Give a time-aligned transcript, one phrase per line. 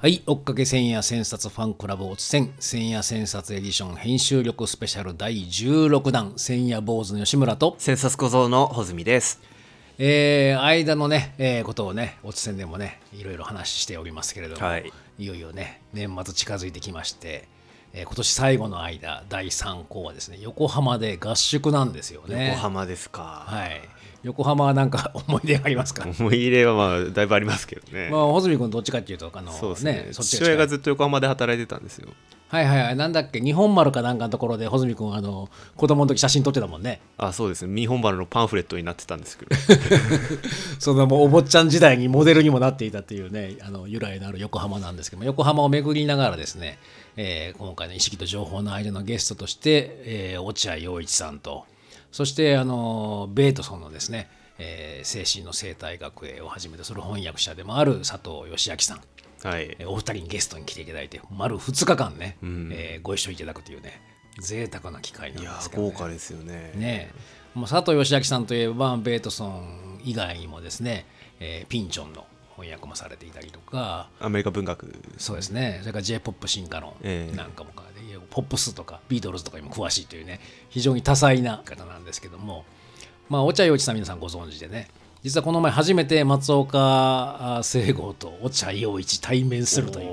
[0.00, 9.42] はい、追っかけ千夜千冊ファンクラブおつせん千夜千冊エディション編集力スペシャル第16弾千夜坊主の吉村と、千冊小僧の穂積です。
[9.98, 17.46] えー、間のね、えーことをね、おつせんでもね、いろいろ話しておりますけれども、はいいよいよね、年末近づいてきまして、
[17.92, 22.52] えー今年最後の間、第3項はですね、横浜で合宿なんですよね。
[22.52, 23.44] 横浜ですか。
[23.46, 23.82] はい。
[24.22, 26.06] 横浜はなんか 思い出ありますか？
[26.18, 28.08] 思い入れはまあだいぶありますけどね。
[28.10, 32.08] まあ、穂積君どっちかっていうと、あの、そうですねそっち父親がずずっと横浜で働いてたんですよ。
[32.48, 37.00] はいはいはい、なんだっけ、日本丸かなんかのところで、穂積君、あの、子供の時写真撮ってたもんね。
[37.16, 37.80] あ、そうですね。
[37.80, 39.54] 日本原のパンフレットになってたんですけど。
[40.80, 46.78] そのもうお坊ちゃん時代にモデルにもなっていたっていうね、あの由来のある横浜なんですけども、横浜を巡りながらですね、
[47.16, 51.64] えー今回の意識と情報の間のゲストとして、えー落合陽一さんと、
[52.12, 59.00] そしてあのベートソンのですね、えー精神の生態学をはじめとする翻訳者でもある佐藤義明さん、
[59.48, 59.76] はい。
[59.78, 64.00] えーお二人にゲストに来ていただいて、丸2日間ね、えーご一緒いただくというね、
[64.38, 65.90] 贅沢な機会なんですけど、ね。
[65.90, 66.72] 豪華ですよね。
[66.76, 67.14] ねえ
[67.54, 71.06] もう佐藤義明さんといえばベートソン以外にもですね、
[71.40, 74.94] えーピンチョンの翻訳もされていたりとかアメリカ文学。
[75.16, 77.70] そうですねそれから j p o p 進化論ええなんかも
[78.30, 82.64] ポップスとかビートルズとかにも詳しいというね非常に多彩な方なんですけども
[83.28, 84.88] まあ落合陽一さん皆さんご存知でね
[85.22, 90.08] 実はこの前初めて松岡あ聖吾と落合陽一対面するという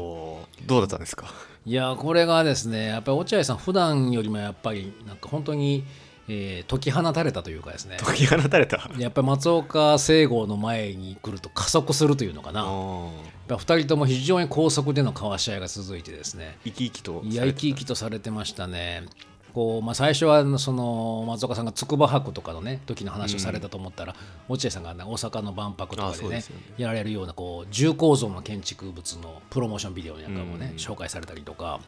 [0.65, 1.27] どうだったんですか？
[1.65, 5.85] いやこれがですねやっぱり落合さん普段よりもやっぱりなんか本当に、
[6.29, 7.97] えー解き放たれたというかですね。
[7.99, 8.89] 解き放たれた。
[8.97, 13.11] やっぱり松岡聖吾の前に来ると加速するというのかな、やっあ
[13.47, 17.21] ぱ2人とも非常に高速での交わし合いが続いてですね、生き生きと。
[17.23, 19.05] いや、生き生きとされてましたね。
[19.53, 24.15] こうまあ、最初はその松岡さんが筑波博とかのね時の話をされたと思ったら、
[24.47, 26.43] 落合さんが、ね、大阪の万博とかあでねね。
[26.77, 31.79] やられるようなこう重構造の建築物のプロモーションビデオなんかもね、紹介されたりとか、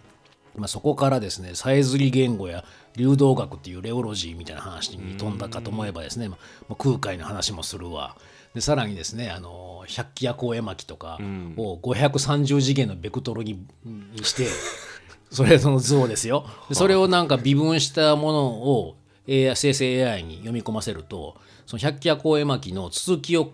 [0.55, 6.37] まあ、そこからですねさえずり言語や流動学っていうレオロジーみたいな話に飛んだかと思えばですね、ま
[6.69, 8.15] あ空海の話もするわ。
[8.53, 11.19] でさらにですねあの百鬼夜行絵巻とか
[11.57, 14.47] を530次元のベクトルににして
[15.29, 16.45] それその図をですよ。
[16.67, 18.95] でそれをなんか微分したものを
[19.27, 23.53] AI 生成 AI に読み込ませるとその百鬼夜行絵巻の続きを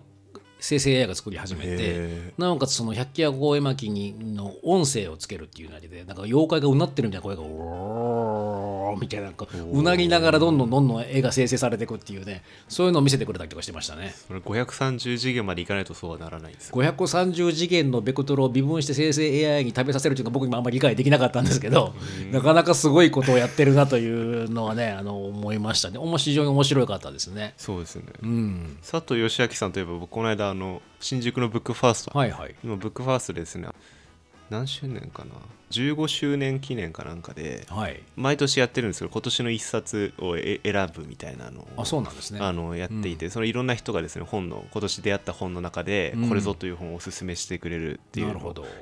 [0.66, 14.12] 生成 AI が作り始めてへなおかつその百鬼夜行絵巻にの音声をつけるっていうなりでなんか妖怪がうなってるみたいな声がおーみたいなこううなりながらどんどんどんどん絵が生成されていくっていうねそういうのを見せてくれたりとかしてましたね。
[14.26, 16.72] それ530次元までいかないとそうはならないんです。
[16.72, 21.94] 530次元のベクトルを微分して生成 AI に食べさせるというのは僕今あんまり理解できなかったんですけど、
[22.32, 28.04] なかなかすごいことをやってるなというのはねあの思いましたね非常に面白かったですねそうですね。
[28.22, 32.18] うん佐藤義明さんといえば僕この間あの新宿のブックファースト。
[32.18, 32.54] はいはい。
[32.64, 33.68] 今ブックファーストでですね。
[34.48, 35.32] 何周年かな
[35.70, 38.00] ？15周年記念かなんかではい。
[38.14, 42.38] 毎年やってるんですけど今年の一冊をえ選ぶみたいなのをあそうなんですね。
[42.40, 46.28] あのやっていて、そのいろんな人がですね本の今年出会った本の中で、うん。
[46.28, 48.36] これぞという本をおすすめしてくれるっていう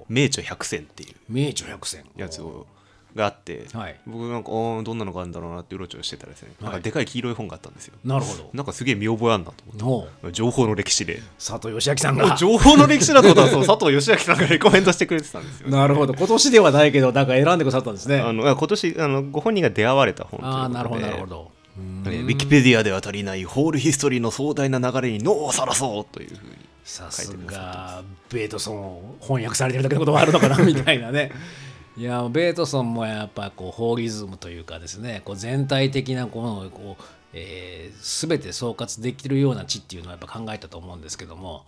[0.08, 2.04] 名著百選っていう名著百選。
[2.16, 2.66] やつを
[3.14, 3.97] があって、はい。
[4.06, 7.94] 僕なんかどんなのがあるんだろうなってうろちょろしてたらですね、なんかでかい黄色い本があったんですよ。
[8.04, 8.50] なるほど。
[8.52, 10.26] なんかすげえ見覚えあんなと思って。
[10.26, 11.22] の情報の歴史で。
[11.38, 12.36] 佐藤義明さんが。
[12.36, 16.14] 情報の歴史だと思ったらそう佐藤義明さんがレコメントしてくれてたんですよ、なるほど。
[16.14, 18.20] 今年ではないけどなんか選んでくださったんですね。
[18.20, 21.50] あのあ今年あのご本人が出会われた本とああなるほどなるほど。
[21.76, 26.53] ウィキペディアでは足りないホールヒストリーの壮大な流れに脳をさらそうというふうに
[26.84, 27.36] さす。
[27.47, 31.32] がベートソンを翻訳されてるだけのことはあるのかなみたいなね
[31.97, 41.65] いやベートソンもやっぱこうホーリズムというかですねこう全体的なこのこう、えー、全て総括できるような地っていうのはやっぱ考えたと思うんですけども、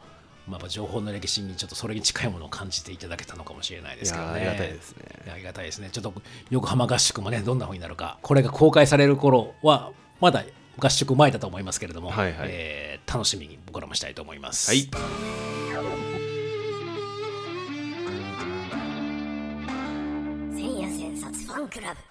[0.49, 4.33] まあ、やっぱ情報の歴史にちょっとそれに近いものを感じていただけたのかもしれないですけどね。
[4.33, 5.05] ありがたいですね。
[5.33, 5.91] ありがたいですね。
[5.93, 6.13] ちょっと
[6.51, 10.45] 横浜合宿もねどんな風になるかこれが公開される頃はまだ
[10.79, 12.49] 合宿前だと思いますけれども、はいはい。
[12.51, 14.71] えー楽しみに僕らもしたいと思います。
[14.71, 16.06] はい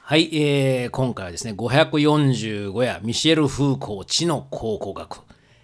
[0.02, 5.22] はい、えー今回はですね、545夜、ミシェル・フーコー知の考古学、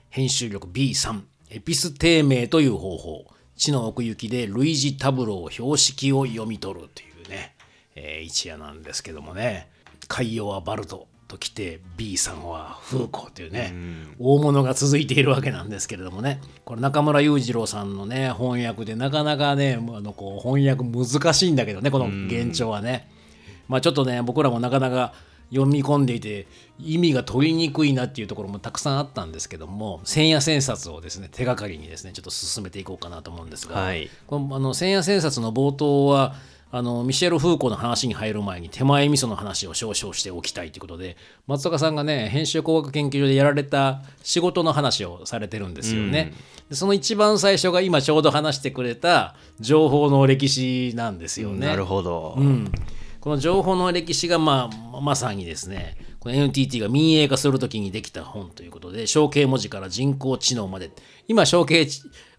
[0.10, 3.26] 編集力 B3、エピステーメという方法、
[3.58, 7.56] 知の奥行きで類似タブロー標識を読み取るというね、
[7.96, 9.70] えー一夜なんですけどもね、
[10.08, 13.74] 海洋はバルトときて B さんはフーコーというね、
[14.20, 23.10] 大物が続いているわけなんですけれどもね、これ中村裕次郎さんのね、翻訳でなかなかね、あのこう翻訳難しいんだけどね、この現状はね。
[23.72, 25.14] まあちょっとね僕らもなかなか
[25.50, 26.46] 読み込んでいて
[26.78, 36.36] 意味が取りにくいなっていうところもたくさんあったんですけども千夜千冊をですね手がかりにですねちょっと進めていこうかなと思うんですが、はいこのあの千夜千冊の冒頭は
[36.74, 46.34] あのミシェル・フーコーの話に入る前に手前味噌の話を少々しておきたいということで松岡さんがね編集工学研究所でやられた仕事の話をされてるんですよね。
[46.70, 51.68] でその一番最初が今ちょうど話してくれた情報の歴史なんですよね。
[51.68, 52.72] なるほど、うん、
[53.22, 60.92] この情報の歴史が、まあ、まさにですねこの NTT が民営化するときにできた本ということで象形文字から人工知能まで。
[61.28, 61.88] 今象形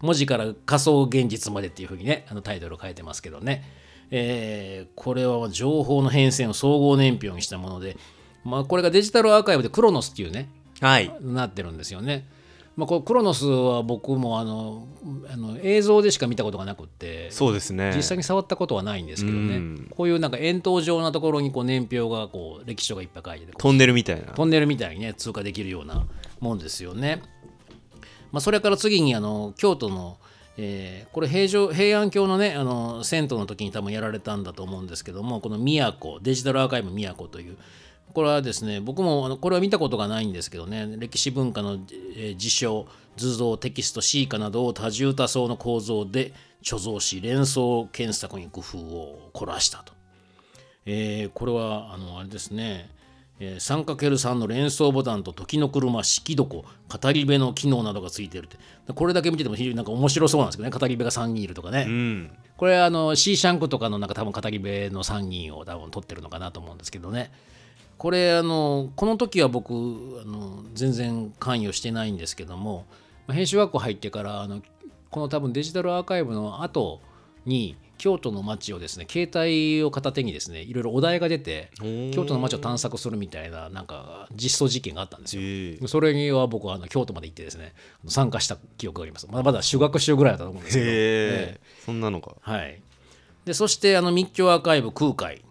[0.01, 3.63] 文字から仮想現実までっていうふうにねあのタイトルを変えてますけどね、
[4.11, 7.97] えーこれは情報の変遷を総合年表にしたもので、
[8.43, 10.49] まあ、これがデジタルアーカイブでクロノスっていうね
[10.81, 11.11] はい。
[11.21, 12.27] なってるんですよね。
[12.75, 14.87] まあ、このクロノスは僕もあの
[15.31, 17.93] あの映像でしか見たことがなくってそうですね。
[17.95, 19.87] 実際に触ったことはないんですけどね、うん。
[19.95, 23.53] こういうなんか円筒状なところにこう年表がこう歴史書がいっぱい書いてて。
[23.57, 24.33] トンネルみたいな。
[24.33, 26.05] トンネルみたいにね通過できるような
[26.39, 27.21] もんですよね。
[28.31, 30.17] まあ、それから次にあの京都の、
[30.57, 37.57] えーこれ平城平安京のねあの銭湯の時に多分やられたんだと思うんですけどもこの宮古デジタルアーカイブ宮古という
[38.13, 41.79] これはですね僕もあのこれは見たことがないんですけどね歴史文化の、
[42.15, 46.33] えー事象図像テキストシーカなどを多重多層の構造で
[46.63, 49.93] 貯蔵し連想検索に工夫を凝らしたと。
[50.85, 52.89] えーこれはあのあれですね、
[53.39, 56.63] えー 3×3 の連想ボタンと時の車式床語
[57.11, 58.57] り部の機能などがついてるって。
[58.93, 62.31] これだけ見てても非常になんか面白そうなんですけどね語り部が3人いるとかね、うん。
[62.57, 67.31] これあの C シャンクとかのなんか多分語り部の3人を多分取ってるのかなと思うんですけどね
[68.03, 72.85] これあのこの時は僕あの全然関与してないんですけども
[73.27, 74.61] まあ編集学校入ってからあの
[75.09, 76.99] この多分デジタルアーカイブの後
[77.45, 85.41] に京都の街をですね携帯を片手にですねいろいろお題が出て京都の街を探索するみたいななんか実装実験があったんですよ。
[85.41, 85.87] ええ。
[85.87, 87.73] それには僕はあの京都まで行ってですね
[88.07, 89.27] 参加した記憶があります。
[89.31, 90.89] まだまだ修学習ぐらいだったと思うんですけど。
[90.89, 90.93] へえ。
[91.55, 92.81] えそんなのがはい、
[93.45, 95.41] でそしてあの密教アーカイブ空海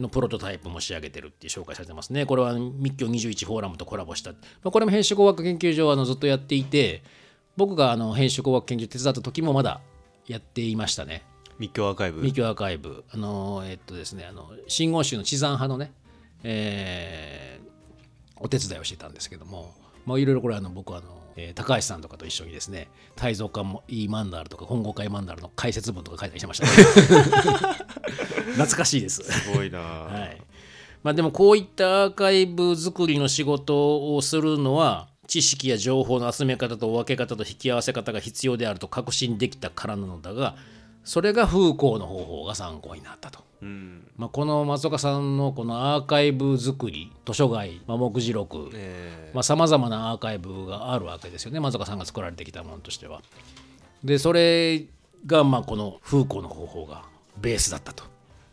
[0.00, 2.26] のプロトタイプも仕上げてるって紹介されてますね。
[2.26, 4.32] これは密教21フォーラムとコラボした。
[4.32, 7.02] まあ、これも編集工学研究所はあのずっとやっていて、
[7.56, 9.80] 僕があの編集工学研究所手伝った時もまだ
[10.26, 11.22] やっていましたね。
[11.58, 13.04] 密教アーカイブ密教アーカイブ。
[13.12, 15.92] あのえっとですね、あの真言宗の地山派のね、
[16.42, 17.50] えー
[18.40, 19.74] お手伝いをしてたんですけども、
[20.06, 27.74] まあ、いろいろこれあの僕はあの、えー高橋さんとかと一緒にですね、大蔵館もいいマンダールとか本郷会マンダールの解説文とか書いたりしてましたね。
[28.52, 29.22] 懐かしいです。
[29.22, 30.42] すごいな、 はい
[31.02, 40.56] まあ、でもこういったアーカイブ作りの仕事をするのは知識や情報の集め方と分け方と引き合わせ方が必要であると確信できたからなのだが
[41.04, 43.40] それが風光の方法が参考になったと。
[43.62, 53.20] うんまあ、この松岡さんのこのアーカイブ作り図書街、まあ、目次録えさまざ、まなアーカイブがあるわけですよね松岡さんが作られてきたものとしては。
[54.02, 54.86] でそれ
[55.26, 57.04] がまあこの風光の方法が
[57.38, 58.04] ベースだったと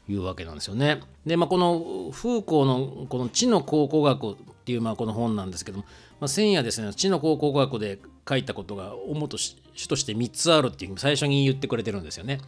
[0.09, 1.01] いうわけなんですよね。
[1.25, 4.35] でまあこの風光のこの知の考古学っ
[4.65, 5.85] ていうまあこの本なんですけども、
[6.19, 12.39] まあ、千夜ですね知の考古学で書いたことが主とし主として3つあるっていう最初に言ってくれてるんですよね。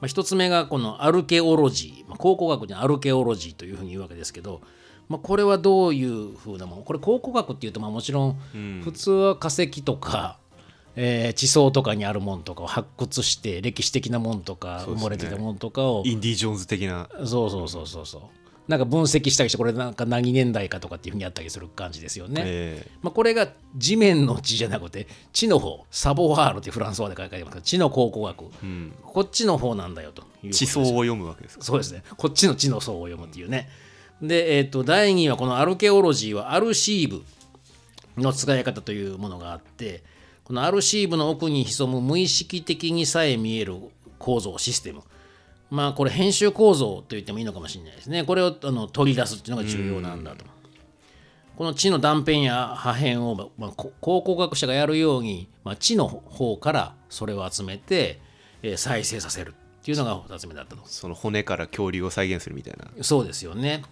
[0.00, 4.60] まあ、1つ目がこのアルケオロジー、まあ、考古学にアルケオロジーというふうに言うわけですけど、
[5.08, 6.82] まあ、これはどういうふうなもの？
[6.82, 10.38] これ考古学っていうとまあもちろん普通は化石とか、
[10.94, 16.04] えー地層とかにあるものとかを発掘して歴史的なものとか埋もれてたものとかを。
[16.06, 17.08] インディ・ジョーンズ的な。
[17.24, 18.22] そうそうそうそうそう
[18.68, 22.42] なんか分析したりしてこれなんか何年代かとかっていうふうにやったりする感じですよね。
[22.44, 32.02] えまあ、これが地面の地じゃなくて地の方サボワールってフランス語で書いてありますけど地の考古学、えうん、こっちの方なんだよという地層を読むわけですかそうですね。
[32.18, 33.70] こっちの地の層を読むっていうね。
[34.20, 37.24] で、えっ、と、第2位はこのアルケオロジーはアルシーブ
[38.20, 40.02] の使い方というものがあって、
[40.44, 43.76] このアルシーブの奥に潜む無意識的にさえ見える
[44.18, 45.02] 構造、システム。
[45.70, 48.24] まあ、これ編集構造と言ってもいいのかもしれないですね。
[48.24, 50.44] これをあの取り出すっていうのが重要なんだと。
[51.56, 58.20] この地の断片や破片を、まあ、こ考古学者がやるように、まあ、地の方からそれを集めて、
[58.62, 60.82] えー再生させるっていうのが2つ目だったと。
[60.86, 63.82] その骨から恐竜を再現するみたいなそうですよね。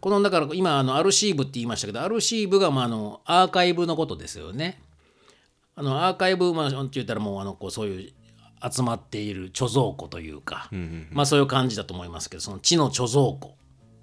[0.00, 4.80] このだから今あのアルシーブって言いましたけどアルシーブがまああのアーカイブのことですよね。
[5.76, 8.12] あのアーカイブまあって言ったらもうあのこうそういう
[8.70, 10.68] 集まっている貯蔵庫というか、
[11.12, 13.56] まあそういう感じだと思いますけどその地の貯蔵庫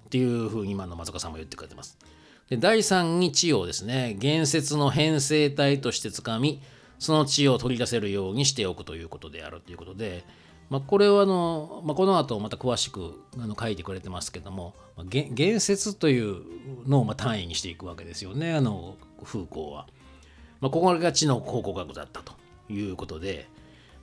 [0.06, 1.98] っていうふうに今の松岡さんも言ってくれてます。
[2.48, 6.60] で第3に地をですね言説の編成体としてつかみ
[6.98, 10.24] その地を取り出せるようにしておくということであるということで、
[10.70, 16.42] まあ、これはあの、まあ、この後また詳しくあの書いてくれてますけども、まあ、げ言説という
[16.86, 19.86] のをまあ単位にしていくわけですよねあのフーコーは。
[20.60, 22.34] まあ、ここが知の考古学だったと
[22.70, 23.48] いうことで、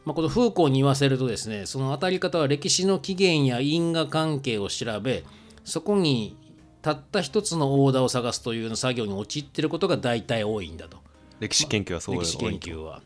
[0.09, 5.23] まあ、このフーコーに言わせるとですねその当たり方は歴史の起源や因果関係を調べ
[5.65, 6.35] そこに
[6.81, 10.97] たった一つのオーダーを探すという作業に陥っていることが大体多いんだと。
[11.39, 13.03] 歴史研究はそう歴史研究は。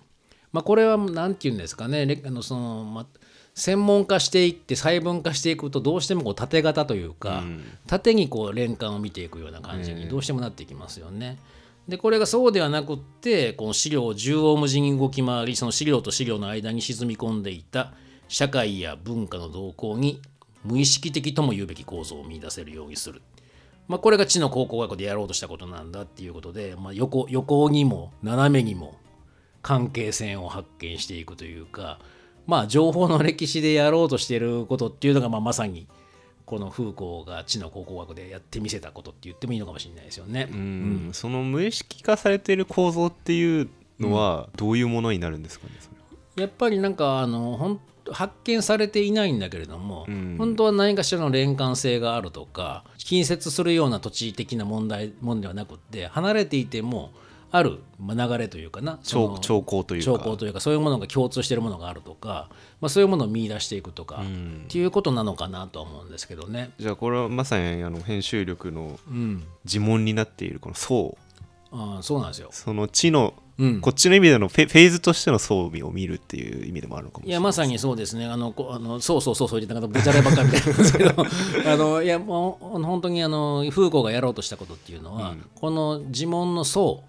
[0.53, 3.05] まあ、これは何て言うんですかねあのその、まあ、
[3.53, 7.43] 専門化していって細分化していくとどうしてもこう縦型というか、
[7.85, 11.37] 縦にこう連関を見ていくような感じにどうしてもなっていきますよね。
[11.87, 17.93] でこれがそうではなくってこの資料を縦横無尽に動き回りその資料と資料の間に沈み込んでいた
[18.29, 20.21] 社会や文化の動向に
[20.63, 23.21] 無意識的とも言うべき構造を見出せるようにする。
[23.87, 28.97] まあ、これが知の考古学でやろうとしたことなんだっていうことで、まあ、横横にも斜めにも
[29.61, 31.99] 関係線を発見していくというか
[32.47, 35.87] まあ情報の歴史でやろうとしていることっていうのが、まあ、まさに
[36.45, 40.49] このフーコーが知の考古学でやってみせたことって言ってもいいのかもしれないですよね。
[40.51, 43.69] うん、その無意識化されている構造っていう
[43.99, 45.89] のはどういうものになるんですかね、そ
[46.37, 47.79] れやっぱりなんかあのほん
[48.11, 50.35] 発見されていないんだけれども、うん。
[50.37, 57.11] 本当は何かしらの連関性があるとか近接するような土地的な問題もんではなくって離れていても
[57.55, 58.97] あるまあ流れというかな。
[59.03, 60.05] 兆兆候というか。
[60.05, 62.49] 兆候というかそういうものが共通しているものがあるとか、
[62.81, 64.63] まあ、そういうものを見出していくとか、ん。
[64.65, 66.71] っていうことなのかなとは思うんですけどね。
[66.79, 71.15] じゃあこれはまさにあの編集力のうん、呪文になっているこの層。
[71.71, 72.47] あそうなんですよ。
[72.51, 73.81] その知の、うん。
[73.81, 80.73] こっちの意味でのフェフェーズとしての層を見るっていう意味でもあるのかもしれないいやまさにそうですね、あのこあのそうそうそうそう言ってなかった、ぶちゃればっかりみたいな。
[80.73, 81.25] んですけど、
[81.71, 87.03] あのいやもう本当にあのフーコーがやろうとしたことっていうのは、この呪文の層、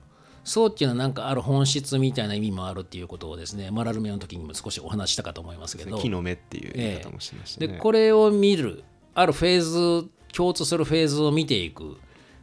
[0.45, 8.85] 層っていうのはなんかある本質みたいな意味もあるっていうことをですね、マラルメの時にも少しお話ししたかと思いますけど、木の芽っていう言い方もしてましたね、でこれを見る
[9.15, 11.97] あるフェーズ共通するフェーズを見ていく、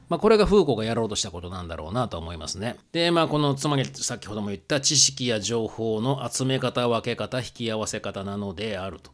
[0.10, 2.78] まあ、これがフーコーがやろうとしたことなんだろうなと思いますね。
[2.92, 9.12] でまあこのつまり先ほども言った知識や情報の集め方分け方引き合わせ方なのであると、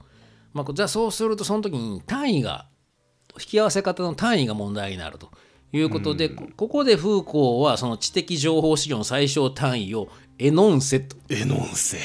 [0.54, 2.68] まあ、じゃあそうするとその時に単位が
[3.40, 5.30] 引き合わせ方の単位が問題になると
[5.74, 10.10] いうことで、こここでフーコーはその知的情報資料の最小単位を
[10.40, 11.16] エノンセと。
[11.30, 11.98] エノンセ。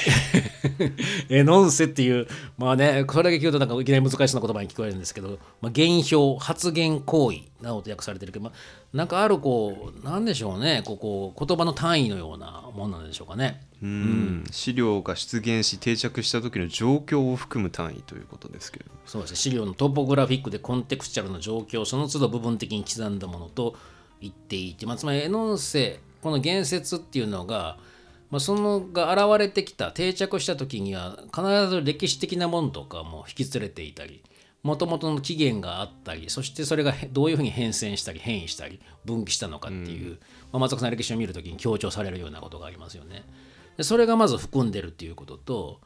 [1.29, 2.27] エノンセっていう、
[2.57, 13.61] まあね、これだけ聞くとなんかいきなり難しそうな言葉に聞こえるんですけど、まあ、言表、発言行為などと訳されてるけど、まあ、なんかあるこう、なんでしょうね、こうこう言葉の単位のようなものなんでしょうかね。
[13.83, 14.45] うん。
[14.51, 23.75] 資料が出現し定着した時の状況を含む単位ということですけれどそうですね、資料のトポグラフィックでコンテクスチャルの状況、その都度部分的に刻んだものと
[24.21, 27.77] 言っていて、まあ、つまりエノンセ、この言説っていうのが、
[28.31, 34.23] まあ、そのが現れてきた定着した時には必ず歴史的なものとかも引き連れていたり
[34.63, 40.19] もともとの起源があったりそしてそれがへどういうふうに変遷したり変異したり分岐したのかっていう、
[40.51, 43.25] まあ、松岡さんの歴史を見るときに強調されるようなことがありますよね。
[43.77, 45.81] でそれがまず含んでるっていうことと、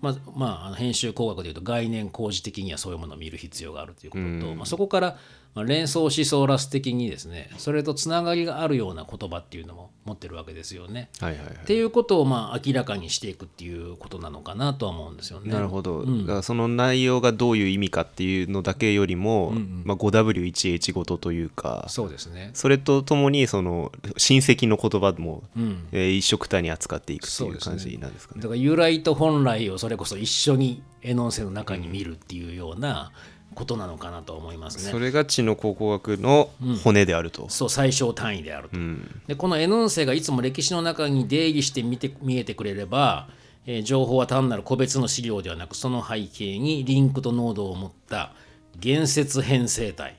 [0.00, 5.16] まあまあ、編集工学でいうと概念工事的にはそういうものを見る必要があるということと、まあ、そこから
[5.54, 11.10] まあ連想思想ラス的にですねそれとつながりがあるような言葉っていうのも持ってるわけですよね。
[11.20, 11.54] はいはいはい。
[11.54, 15.52] っていうことをまあ明らかにしていくっていうことなのかなとは思うんですよね。
[15.52, 19.52] なるほど、だからその内容がどういう意味かっていうのだけよりも、
[19.84, 22.50] まあ、5W1H ごとというかそうですね。
[22.54, 25.88] それとともにその親戚の言葉も、うん。
[25.92, 28.42] えー一緒くたに扱っていくっていう感じなんですかね。
[28.42, 33.12] だから由来と本来をそれこそ一緒にエノンセの中に見るっていうような
[33.54, 34.90] ことなのかなと思いますね。
[34.90, 36.50] それが知の考古学の
[36.84, 38.78] 骨であると、そう最小単位であると。
[38.78, 43.28] うんでこのエノンセがいつも歴史の中に出入りして見て見えてくれれば、
[43.66, 48.32] えー情報は単なる個別の資料ではなくその背景にリンクと濃度を持った
[48.78, 50.16] 言説編成体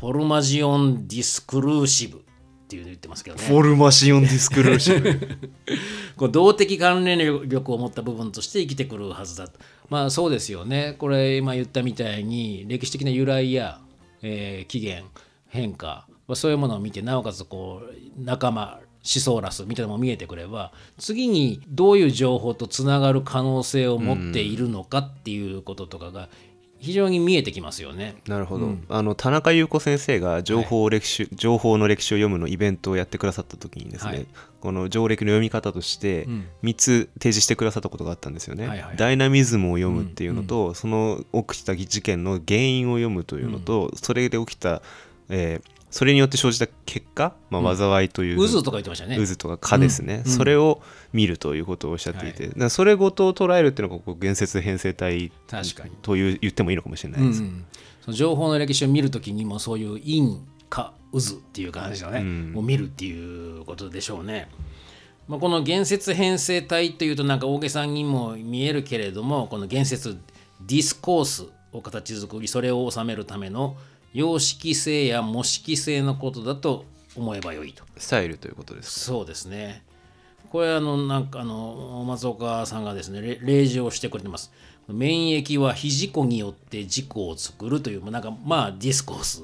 [0.00, 2.20] フォルマジオン・ディスクルーシブっ
[2.68, 3.42] ていうの言ってますけどね。
[3.42, 5.18] フォルマシオンディスクルーシブ
[6.16, 10.94] こう動的関連力を持った部分として生きてくるはずだとまあそうですよね。
[10.98, 13.80] これ今言ったみたいに歴史的な由来や、
[14.22, 15.06] えー起源
[15.48, 26.28] 変化まそういうものを見てなおかつこう仲間思想ラスみたいなのも見えてくれば次にどういう情報とつながる可能性を持っているのかっていうこととかが
[26.80, 28.16] 非常に見えてきますよね。
[28.28, 34.26] なるほど、あの田中優子先生が情報歴史、情報の歴史を読むのイベントをやってくださった時にですね、はい。
[34.60, 36.26] この条歴の読み方として
[36.62, 44.82] 3つ提示してくださったことがあったんですよね、はいはいダイナミズムを読むっていうのと、その起きた事件の原因を読むというのと、それで起きた、
[45.28, 49.16] えーそれによって生じた結果、まあ、災いという、渦とか言ってましたね。
[49.16, 50.30] 渦とか蚊ですね、うん。
[50.30, 55.90] それを見るということをおっしゃっていて、それごとを捉えるっていうのがこう原説編成体確かに。
[56.02, 57.64] という言ってもいいのかもしれないです、うん
[58.00, 60.40] その情報の歴史を見るときにもそういう陰
[60.70, 62.52] か渦っていう感じのね、うん。
[62.56, 64.48] を見るっていうことでしょうね。
[65.28, 70.18] まあ、この原説編成体というとなんか大げさにも見えるけれどもこの原説
[70.62, 73.76] ディスコースを形作りそれを収めるための
[74.12, 76.84] 様式性や模式性のことだと
[77.16, 77.84] 思えばよいと。
[77.96, 79.82] スタイルということですそうですね。
[80.50, 84.52] これあのなんかあの松岡さんがですねれ例示をしてくれてます。
[84.88, 89.42] 免疫は非自己によって自己を作るというなんかまあディスコース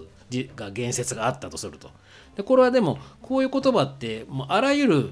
[0.57, 1.91] が言説があったとすると。
[2.37, 5.11] でこれはでもこういう言葉ってもうあらゆる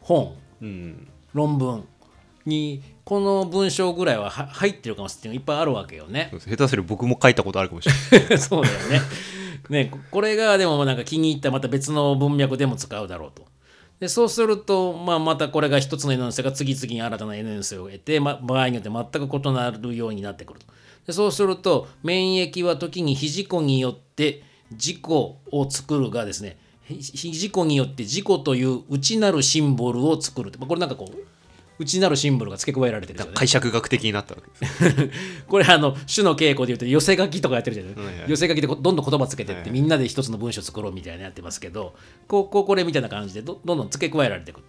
[0.00, 1.84] 本うん論文
[2.46, 6.30] にこの文章ぐらいはは入ってるかもしれないいっぱいあるわけよね。
[6.38, 9.00] 下手する僕も書いたことあるかもしれない そうだよね。
[9.68, 13.46] ね、ここれがでもなんか気に入ったまた別の文脈でも使うだろうと。
[14.00, 20.66] でそうすると、まあ、またこれが一つの N の性が次々に新たな N の性を得て、ま、場合によって全く異なるようになってくると。
[21.06, 24.42] でそうすると免疫は時に非自己によって
[24.72, 25.36] 自己を
[25.68, 26.56] 作るがですね
[26.86, 31.33] 非非自己によって自己という内なるシンボルを作るって、まあ、これなんかこう
[31.78, 33.30] 内なるシンボルが付け加えられてるね。
[33.34, 35.10] 解釈学的になったわけです
[35.48, 36.76] これあの種の稽古でい。
[36.76, 38.30] うと寄せ書きとかやってるじゃない、はいはい。
[38.30, 41.94] 寄せ書きでどんどん言葉つけてって、はいはいみんなで一つの文章作ろうみたいなのやってますけど
[42.28, 44.60] こうこうこれみたいな感じでどどんどん付け加えられていく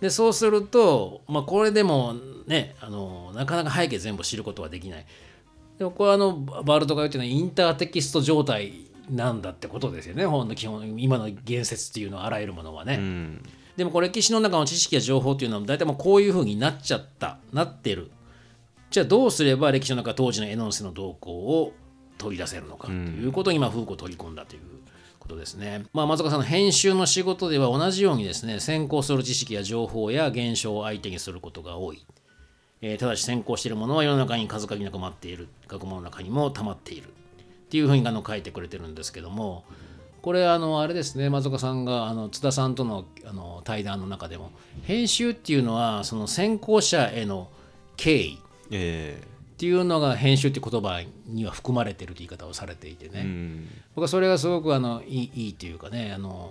[0.00, 5.06] でそうすると、まあ、これでもねあのなかなか背景全部知ることはできない。
[5.78, 8.72] でもこれはあのバールトが言ってるのはインターテキスト状態
[9.10, 10.26] なんだってことですよね。
[10.26, 13.42] 本の基本今の言説っていうのはあらゆるものはね、うん
[13.76, 18.10] でもこれ歴史の中の知識や情報っていうのは大体もうこういうふうになっちゃったなってる
[18.90, 21.72] じゃあどうすれば歴史の中当時のエノンセの動向を
[22.18, 24.62] 取り出せるのかということに今フーコー取り込んだという
[25.18, 25.84] ことですね。
[25.94, 32.04] まあ松岡さんの編集の仕事では同じようにですね先行する知識や情報や現象を相手にすることが多い。
[32.82, 37.10] えーただし先行しているものは世の中に数限りなく待っている学問の中にも溜まっているっ
[37.70, 39.64] ていうふうにあの書いてくれてるんですけども
[40.22, 44.52] これあのあれですね松岡さんがあの津田さんとのあの対談の中でも
[44.84, 47.50] 編集っていうのはその先行者への
[47.96, 48.38] 敬意
[48.70, 53.68] えっていうのが編集っていう言葉には含まれてるという言い方をされていてね、えうん。
[53.94, 56.50] 僕はそれがすごくあのいいいいというかねあの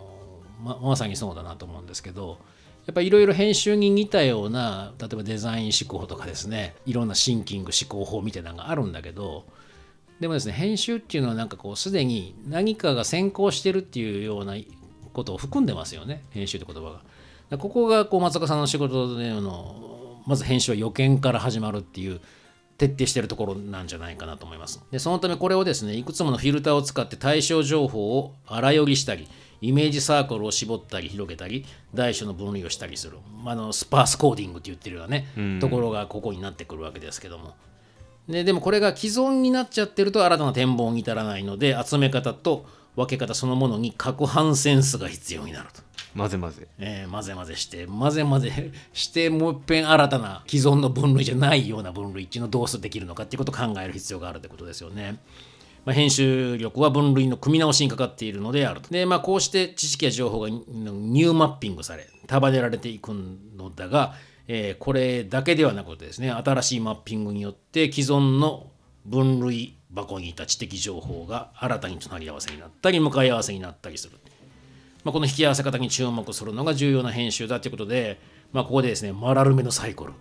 [0.63, 2.37] ままさにそうだなと思うんですけど
[2.85, 9.45] やっぱりいろいろ編集に似たような例えばデザイン思考とかですねいろんなシンキング思考法みたいなのがあるんだけど
[10.21, 14.55] でもですね編集っていうのはなんかこうすでに何かが先行してるっていうような
[15.13, 17.01] ことを含んでますよね編集って言葉
[17.49, 17.57] が。
[17.57, 22.21] ここがこう松岡さんの仕事でのまず編集は予見から始まるっていう
[22.77, 24.81] 徹底しているところなんじゃないかなと思います。
[24.89, 29.27] で、そのためこれをですね、いくつものフィルターを使って対象情報を荒読りしたり、
[29.61, 33.17] イメージサークルを絞ったり広げたり、大小の分類をしたりする。
[33.43, 37.55] まああのスパースコーディングって言ってるようなね、ところがここになってくるわけですけども。
[38.31, 42.65] ででもこれが既存になっちゃってると新たな展望に至らないので、集め方と
[42.95, 45.81] 分け方そのものに各半センスが必要になると。
[46.15, 55.19] 混ぜ混ぜえー混ぜ混ぜして混ぜ混ぜしてもう一遍新たな既存の分類じゃないような分類っていうのをどうするできるのかっていうことを考える必要があるってことですよね。
[55.85, 58.89] まあ、編集力は分類の組み直しにかかっているのであると。
[58.89, 63.09] で、まあ、こうして知識や情報がニューマッピングされ束ねられていく
[63.57, 64.13] のだが、
[64.53, 68.67] えーこれだけではなくてですね新しいマッピングによって既存の
[69.05, 74.17] 分類箱にいた知的情報が新たに隣り合わせになったり向かい合わせになったりする。
[75.03, 78.19] まあ、この引き合わせ方に注目するのが重要な編集だということで、
[78.51, 80.13] まあ、ここでですね、マラルメのサイコル、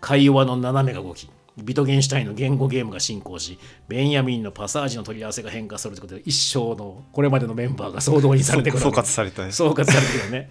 [0.00, 10.50] 会話の斜めが動き、ビトゲンシュタインの言語ゲームが進行し、ベンヤミンのパサージの取り合わせが変化するということで、一生のこれまでのメンバーが総動員されてくる総括された総括されてくるよね。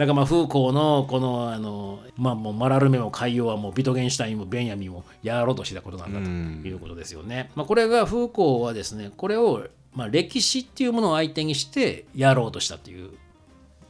[0.00, 6.26] だからまあフーコーのこのあの、まあ、もうマラルメも海洋はもうビトゲンシュタインもベンヤミンもやろうとしてたことなんだと
[6.66, 7.50] いうことですよね。
[7.54, 13.10] まあ、これがフーコーはですねこれをまあ歴史っていうものを相手にしてやろうとしたという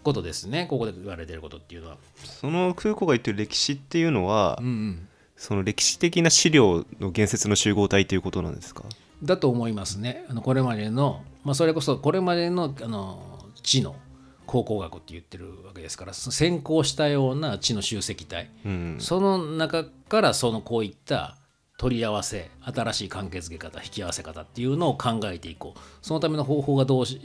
[0.02, 1.96] ことですねここで言われていることっていうのは。
[2.16, 4.60] その空港が言ってる歴史っていうのは、
[5.36, 8.82] その歴史的な資料の言説の集合体ということなんですか？
[9.22, 10.24] だと思いますね。
[10.28, 13.22] あのこれまでの、まあ、それこそこれまでのあの
[13.62, 13.94] 知の
[14.50, 21.36] 考古学って言ってるわけですから先行したような知の集積体、うんその中からそのこういった
[21.78, 27.20] 取り合わせ新しい関係付け方引き合わせ方っていうのを考えていこうそのための方法がどうし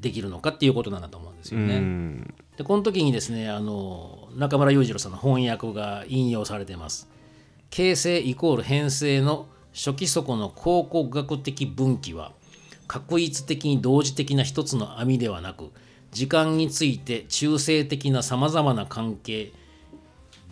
[0.00, 1.76] できるのかっていうことなんだと思うんですよね。
[1.76, 7.10] うんでこの時にですねあの中村裕次郎さんの翻訳が引用されています。
[7.68, 12.32] 形成イコール編成の初期底の考古学的分岐は
[12.86, 15.70] 確一的に同時的な一つの網ではなく
[16.12, 19.52] 時間について中性的なさまざまな関係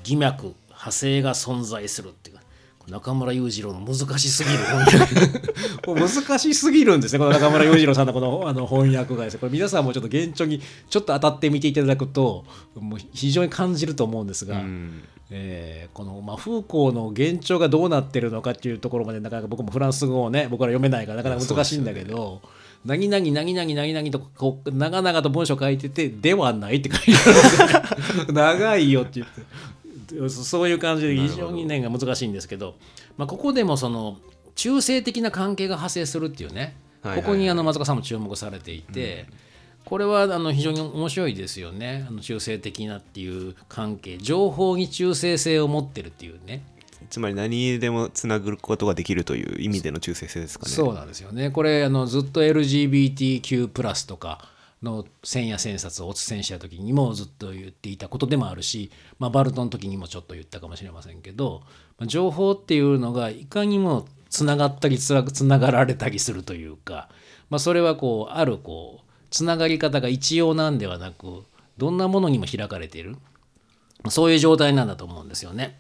[0.00, 2.42] 義脈派生が存在するっていうか
[2.88, 4.84] 中村裕次郎の難しすぎる翻
[5.94, 12.44] 訳 難しすぎるんですねこの中村裕次郎さんのこのあの翻訳がですねこれ皆さんもちょっと現状にちょっと当たってみていただくと
[12.74, 14.62] もう非常に感じると思うんですが、
[15.30, 22.40] えーこの、まあ、フーコーの現状がどうなってるのかっていうところまでなかなか僕もフランス語をね僕ら読めないからなかなか難しいんだけど。
[22.84, 32.74] 何々何々何々とこう長々と文章書いててではないって書いてある 長いよって言ってそういう感じで非常にね難しいんですけど、
[33.16, 34.16] まあ、ここでもその
[34.54, 39.26] 中性的な関係が発生するっていうね、ここにあの松岡さんも注目されていて、
[39.84, 42.04] これはあの非常に面白いですよね。
[42.08, 46.62] あの中性的なっていう関係情報に中性性を持ってるっていうね
[47.10, 50.72] つまり何でもつなぐことができるという意味での中性性ですかね。
[50.72, 54.48] そうなんですよねこれあのずっと LGBTQ+ とか
[54.82, 61.62] の千夜千冊をお伝えした時にもずっと言っていたことでもあるし、まあ、バルトの時にもちょっと言ったかもしれませんけど、
[62.06, 67.10] 情報っていうのがいかにもつながったりつらつながられたりするというか、
[67.50, 71.44] まあ、それはこうあるこうつながり方が一様なんではなく
[71.76, 73.16] どんなものにも開かれている
[74.08, 75.78] そういう状態なんだと思うんですよね。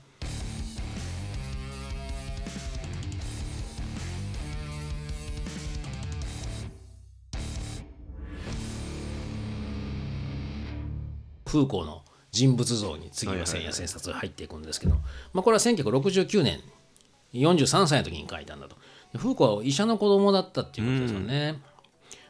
[11.50, 14.94] フーコーの人物像に次は千夜千冊が入っていくんですけど、
[15.32, 16.60] まあ、これは1969年
[17.34, 18.76] 43歳の時に書いたんだと。
[19.12, 21.60] でフーコーは医者の子供だったっていうことですよね。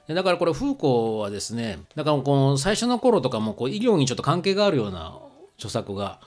[0.09, 5.19] でだからこれフーコーはですねだからこの最初の頃とかもこう医療にちょっと関係があるような
[5.57, 6.21] 著作が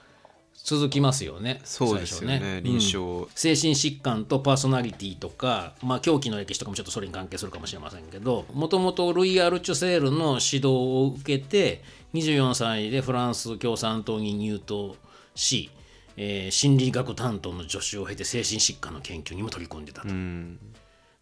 [0.56, 1.60] 続きますよね。
[1.66, 14.96] そうですよね最初臨床精神疾患とパーソナリティとか、まあ、狂気の歴史とかもちょっとそれに関係するかもしれませんけどもともとルイ・アルチュセールの指導を受けて24歳でフランス共産党に入党
[15.36, 15.72] し、
[16.16, 20.10] えー心理学担当の助手を経て精神疾患の研究にも取り組んでたと。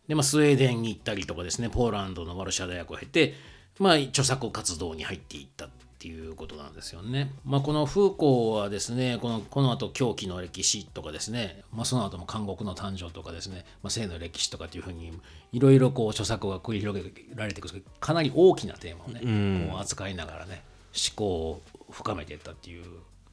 [0.08, 3.34] で、まあ、スウェーデンに行ったりとかですねポーランドのワルシャワ大学を経て、
[3.80, 7.32] まあ、著作活動に入っていったっていうことなんですよね。
[7.46, 15.14] まあ、このフーコーはですねこのこの後狂気の歴史とかですね、まあ、その後も監獄の誕生とかですね、まあ、性の歴史とかっていうふうに
[15.54, 20.71] いろいろこう著作が繰り広げられていくかなり大きなテーマをね、こう扱いながらね思
[21.16, 22.86] 考を深めていったっていう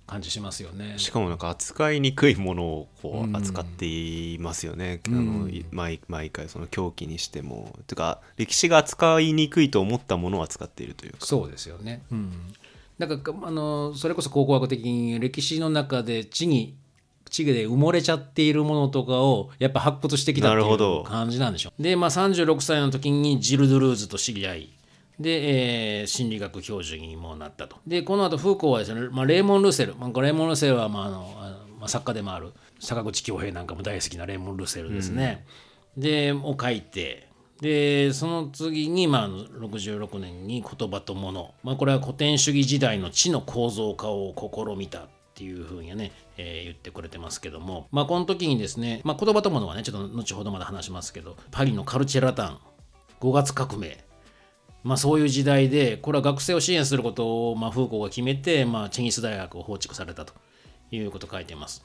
[0.07, 0.95] 感じしますよね。
[0.97, 12.03] しかもなんか扱いにくいものをこう扱っていますよね、あのい毎毎回その狂気にしてもてか歴史が扱いにくいと思ったものを扱っているというかそうですよね。
[12.11, 12.33] うん、
[12.99, 16.75] だからあのそれこそ考古学的に歴史の中で地に
[17.29, 21.83] 地で埋もれちゃっているものとかをやっぱ発掘してきたっていうなるほど感じなんでしょう。
[21.83, 24.71] で、まあ、36歳の時にジル・ドゥルーズと知り合い
[25.21, 27.77] で、えー心理学教授にもなったと。
[27.87, 31.35] でこの後フーコーはですね、まあ、レーモン・ルセル、まあ、レーモン・ルセルは、まああの
[31.79, 35.45] まあ、作家でもある坂口恭平なんかも大好きなレーモン・ルセルですね。
[35.97, 37.29] でを書いて
[37.61, 52.59] でその次に、まあ、66年に「言葉と物」まあ、これは古典主義時代の知の構造化を試みたっていうふうにはね、えー言ってくれてますけども、まあ、この時にですね、まあ、言葉と物はねちょっと後ほどまだ話しますけどパリのカルチェラタン。
[53.21, 53.99] 5月革命
[54.85, 60.35] まあ、そういう時代でこれは学生を支援することを、まあ、フーコーが決めて、まあ、チェギス大学を放逐されたと
[60.91, 61.85] いうことを書いています。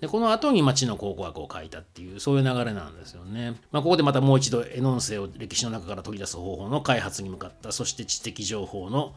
[0.00, 3.54] でこの後に町の考古学を書いたっていうそういう流れなんですよね。
[3.70, 9.14] まあ、ここでまたもう一度エノンセを歴史の中から取り出す方法の開発に向かったそして知的情報の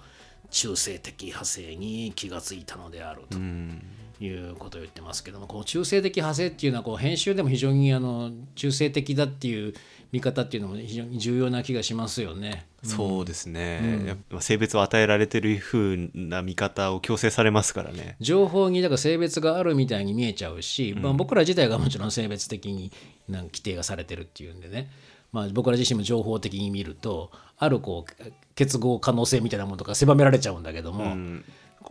[0.52, 3.40] 中性的派生に気がついたのであると。
[4.20, 9.74] いうことを言ってますけどもこの中性的派生っていうのはこう編集でも非常にあの中性的だっていう
[10.12, 12.68] 見方っていうのも非常に重要な気がしますよね。
[12.84, 18.16] そうですね、やっぱ性別を与えられてる風な見方を強制されますからね。
[18.20, 22.92] 情報にだから性別があるみたいに見えちゃうし、まあ、僕ら自体がもちろん性別的に
[23.28, 24.92] なんか規定がされてるっていうんでね、
[25.32, 31.10] まあ、僕ら自身も情報的に見るとあるこう結合可能性みたいなものとか狭められちゃうんだけども、こ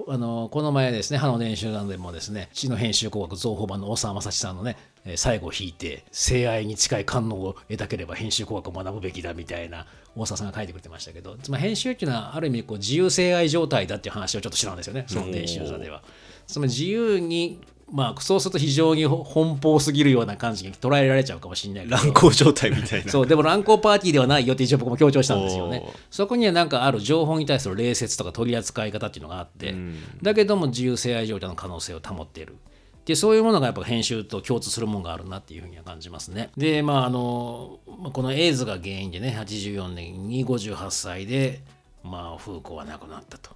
[0.08, 16.02] あのこの前ですね、歯の練習などでもですね、知の編集工学造法版の大沢正史さんのね、えー最後を引いて、性愛に近い感能を得たければ編集工学を学ぶべきだみたいな大沢さんが書いてくれてましたけど、つまり編集っていうのはある意味こう自由性愛状態だっていう話をちょっとしたんですよね、その練習座では。
[16.46, 23.10] つまり自由にまあ、そうすると非常に奔放すぎるような感じに捉えられちゃうかもしれない乱行状態みたいな。
[23.10, 25.84] そうでも乱行パーティーではないよって一応僕も強調したんですよね。
[26.10, 29.74] そこにはなんかある情報に対する礼節とか取り扱い方っていうのがあって、
[30.22, 32.52] だけども自由性愛状態の可能性を保っている。
[32.52, 32.56] っ
[33.04, 36.50] でそういうものがやっぱ編集と共通するものがあるなっていうふうには感じますね。
[36.56, 37.78] でまああの
[38.12, 41.60] このエイズが原因でね84年に58歳で
[42.02, 43.50] まあフーコーは亡くなったと。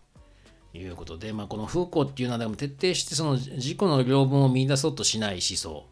[0.74, 5.86] いうことで、まあ、このフーコーっていうのはでも徹底してその自己の領分を見出そうとしない思想。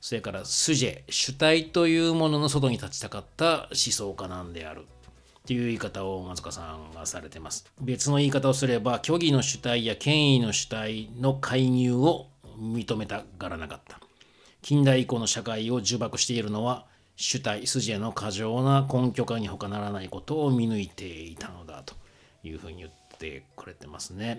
[0.00, 4.86] それからスジェ主体というものの外に立ちたかった思想家なんである。
[5.42, 7.66] っていう言い方を松川さんがされてます。
[7.80, 14.00] 別の言い方をすれば虚偽の主体や権威の主体の介入を認めたがらなかった。
[14.62, 21.94] 近代以降の社会を呪縛しているのは主体筋の過剰な根拠化に他ならないことを見抜いていたのだと
[22.44, 23.01] いうふうに言って
[23.56, 24.38] くれてますね。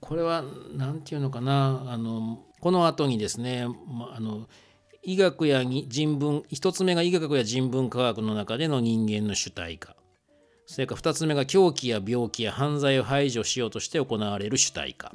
[0.00, 1.84] これは何て言うのかな？
[1.88, 4.48] あのこの後にですね、ま、あの
[5.02, 9.96] 医学や人文一つ目が医学や人文科学の中での人間の主体化。
[10.66, 15.14] それから二つ目が狂気や病気や犯罪を排除しようとして行われる主体化。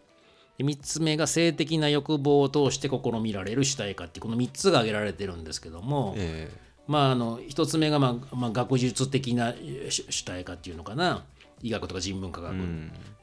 [0.59, 6.49] 3つ目が性的な欲望を通して試みられる主体化ってこの3つが挙げられてるんですけども、え
[6.87, 9.53] まああの1つ目が、まあまあ、学術的な
[9.89, 11.25] 主主体化っていうのかな
[11.65, 12.55] 医学とか人文科学、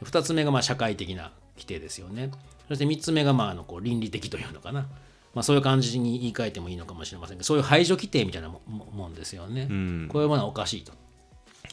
[0.02, 2.33] 2つ目がまあ社会的な規定ですよね。
[2.66, 4.88] そして3つ目がまああのこう倫理的というのかな、
[5.33, 10.09] まあ、そういう感じに言い換えてもいいのかもしれませんがそういう排除規定みたいなもんですよね、ん。
[10.09, 10.92] こういうものはおかしいと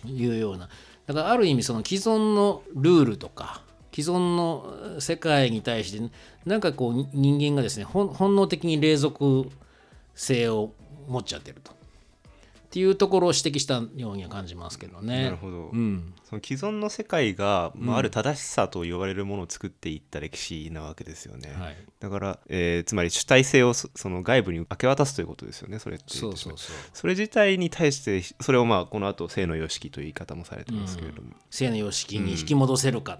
[0.08, 0.70] いうような。
[1.08, 6.12] だからある意味その既存のルールとか既存の世界に対して
[6.46, 9.50] なんかこう人間がですね本本能的に霊俗
[10.14, 10.72] 性を
[11.08, 11.79] 持っちゃってると
[12.70, 15.24] っていうところを指摘したようには感じますけどね。
[15.24, 21.78] なるほど、うん、その既存の世界が、まあ、ある正しさと言われるものを作っていった歴史なわけですよね、はい。
[22.00, 26.06] だから、えーつまり主体性をそその外部に明け渡すということですよねそれって。
[26.10, 26.76] そうそうそう。
[26.94, 33.20] それ自体に対してそれをまあこの後性の様式という言い方もされてますけれども、性の様式に引き戻せるか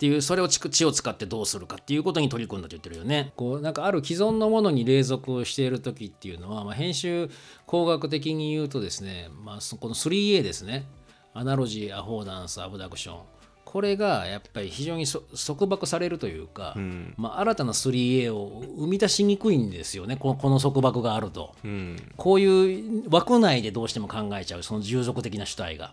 [0.00, 3.34] っていうそれをちく知を使ってどうするかっていうことに取り組んだと言ってるよね。
[3.36, 7.28] こうなんかある既存のものに隷属をしている時っていうのは、まあ、編集
[7.66, 10.86] 工学的に言うとですね、まあ、そこの 3A ですね。
[11.34, 13.20] アナロジーアフォーダンスアブダクション。
[13.66, 16.74] これがやっぱり非常にそ束縛されるというか、
[17.18, 20.16] まあ、新たな 3A を生み出しにくいんですよね。
[20.16, 21.54] このこの束縛があると。
[21.62, 21.96] うん。
[22.16, 25.92] こういう枠内でどうしても考えちゃうその従属的な主体が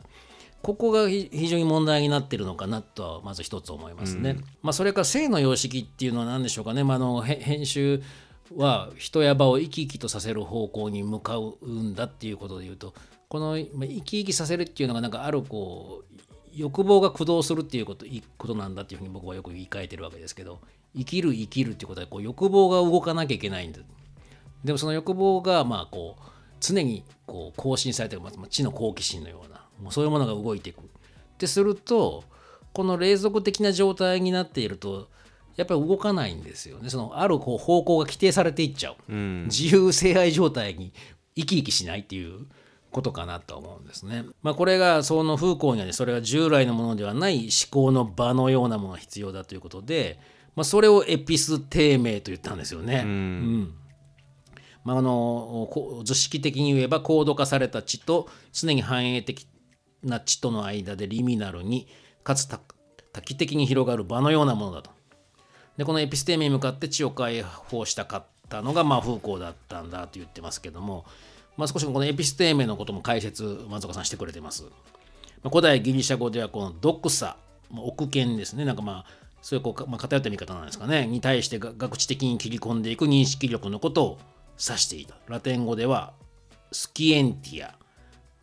[0.62, 4.38] ここがひ非常に問題になってるのかなとはまず一つ思いますね。
[4.62, 8.02] まあ、それから性の様式っていうのは何でしょうかね、まあ、あのへ編集
[8.56, 12.94] は人や場を生き生きとさせる方向に向かうんだっていうことでいうと
[13.28, 16.18] このまあ生き生きさせるっていうのがなんかあるこう
[16.54, 20.60] 欲望が駆動するっていうこといいことなんだっていうふうに僕はよく言い換えてるわけですけど
[20.96, 23.80] 生きる生きるっていうことはこう欲望が動かなきゃいけないんだ。
[24.64, 26.22] でもその欲望がまあこう
[26.60, 30.82] 常にこう更新されてる、まあ、知の好奇心のようなもうそういうものが動いていく。
[30.82, 30.84] っ
[31.38, 32.24] てすると
[32.74, 35.10] この霊俗的な状態になっていると
[35.56, 36.90] やっぱり動かないんですよね。
[36.90, 39.44] そのあるこう方向が規定されていっちゃう、うん。
[39.46, 40.94] 自由性愛状態に
[41.36, 42.46] 生き生きしないっていう
[42.92, 44.26] ことかなとは思うんですね。
[44.44, 50.20] まあ、これがその風光にはねそれが従来のものではない思考の場のようなものが必要だということで、
[50.56, 53.02] まあ、それをエピステーメと言ったんですよね。
[53.04, 53.74] うん。
[54.84, 59.48] まあ、あのこ図式的に言えば高度化された知と常に繁栄的
[60.04, 61.88] な知との間でリミナルに
[62.24, 62.60] かつ多
[63.14, 64.92] 多機的に広がる場のようなものだと。
[65.78, 71.06] でこのエピステーメに向かって知を解放したかったのがまあ風光だったんだと言ってますけども、
[71.56, 74.64] まあ、少しこのエピステーメのことも解説松岡さんしてくれてます。
[74.64, 74.70] ま
[75.46, 77.38] あ、古代ギリシャ語ではこのドクサ、
[77.70, 84.20] まあ、奥見ですねなんかまあそういうこう、まあ、偏った見方なんですかねに対して学知的に切り込んでいく認識力のことを
[84.60, 86.14] 指していたラテン語では
[86.72, 87.77] スキエンティア、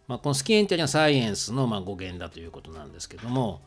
[0.06, 3.60] まあ、このスキエンティアにはサイエンスのまあ語源だということなんですけども、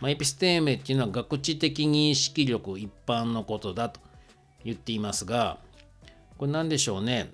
[0.00, 4.00] まあ、エピステーメっていうのは学知的認識力一般のことだと
[4.64, 5.58] 言っていますが
[6.38, 7.32] これ何でしょうね。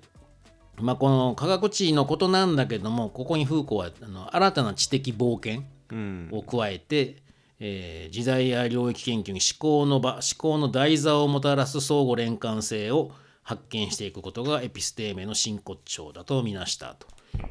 [0.79, 6.29] まあ、この科学知のことなんだけどもここにフーコーはあの新たな知的冒険うん。
[6.31, 7.17] を加えて、
[7.59, 13.11] えー時代や領域研究に思考の場思考の台座をもたらす相互連関性を
[13.43, 17.07] 発見していくことがエピステーメの真骨頂だとみなしたと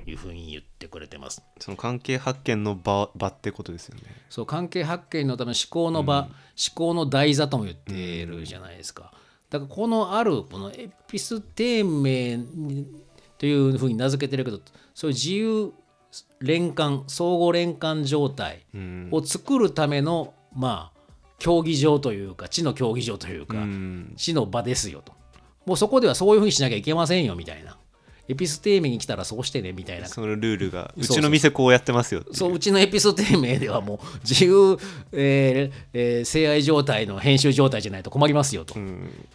[0.07, 1.42] いうふうに言ってくれてます。
[1.61, 4.02] その関係発見の場場ってことですよね。
[4.31, 6.31] そう関係発見のための思考の場、思
[6.74, 9.12] 考の台座とも言ってるじゃないですか。
[9.50, 12.40] だからこのあるこのエピステーメ
[13.37, 14.61] というふうに名付けてるけど
[14.94, 15.72] そういう自由
[16.40, 18.64] 連関相互連関状態
[19.11, 21.02] を作るための、まあ
[21.38, 24.12] 競技場というか知の競技場というか、うん。
[24.16, 25.12] 知の場ですよと
[25.66, 27.77] もうそこではそういうふうにしなきゃいけませんよみたいな。
[28.29, 30.07] エピステーメに来たらそうしてねみたいな。
[30.07, 34.79] そのルールがうちの店こうやってますよそううちのエピソテーメではもう 自由、
[35.12, 38.77] えーえー性愛状態の編集状態じゃないと困りますよと、っ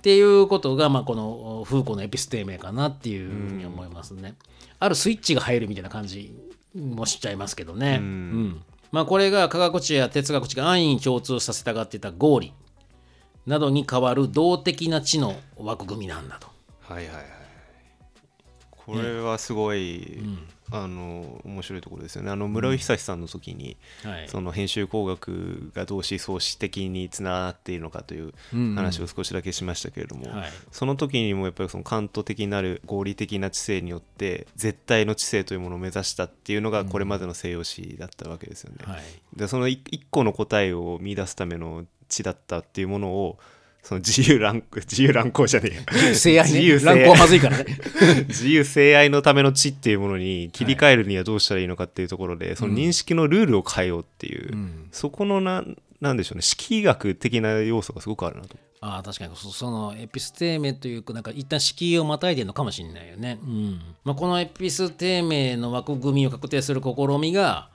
[0.01, 4.35] ていうことが、まあ、このフーコーのエピステーメかなっていうふうに思いますね。
[4.79, 6.33] あるスイッチが入るみたいな感じ
[6.75, 7.99] もしちゃいますけどね。
[8.01, 8.61] うん。
[8.91, 12.53] まあ、これが科学知や哲学知が安易に共通させたがっていた合理
[13.47, 16.47] などに代わる動的な知の枠組みなんだと。
[16.81, 17.25] はいはいはい。
[18.71, 20.21] これはすごい、
[20.69, 22.31] あの面白いところですよね。
[22.31, 24.27] あの村井久志さんの時に、はい。
[24.27, 28.33] その編集工学がどう思想史的につながっているのかという
[28.75, 30.49] 話を少しだけしましたけれども、はい。
[30.71, 38.79] その時にもやっぱりそのカント的なる合理的な知性によって絶対の知性というものを目指したっていうのがこれまでの西洋史だったわけですよね。
[38.83, 39.01] はい。
[39.37, 43.37] でその一一個の答えを見出すための知だったっていうものを
[43.87, 46.15] その自由乱 自由乱行じゃねえよ。
[46.15, 46.59] 性愛ね。
[46.59, 47.65] 自由性乱行はまずいからね。
[48.27, 54.51] 自由性愛のための知っていうものに切り替えるにはどうしたらいいのかっていうところで、その認識のルールを変えようっていう、
[54.91, 55.63] そこのな
[56.01, 58.57] なんでしょうね式学的な要素がすごくあるなと。
[58.81, 59.35] ああ確かに。
[59.35, 63.39] そそのエピステーメというかなんか一旦敷居をまたいでるのかもしれないよね。
[63.41, 63.81] うん。
[64.03, 67.69] まあ、このエピステーメの枠組みを確定する試みが、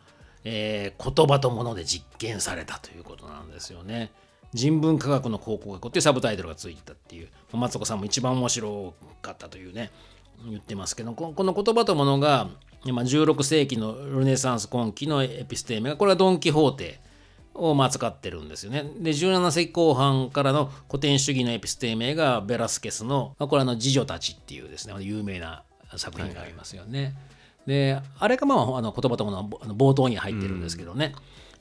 [0.44, 4.12] えー言葉ともので実験されたということなんですよね。
[4.54, 9.90] 人文科学の考古学っていうサブタイトルがついたっていう松岡さんも一番面白かったというね
[10.48, 12.48] 言ってますけどここの言葉とものが
[12.86, 17.00] まあ16世紀のルネサンス今期のエピステーメがこれはドン・キホーテ
[17.54, 18.82] をまあ使ってるんですよね。
[18.98, 25.62] で17世紀後半からの古典主義のエピステーメがベラスケスの、まあ、これあの「次女たち」っていうですね有名な
[25.96, 27.14] 作品がありますよね。
[27.66, 31.14] であれがまああの言葉とものあの冒頭に入ってるんですけどね。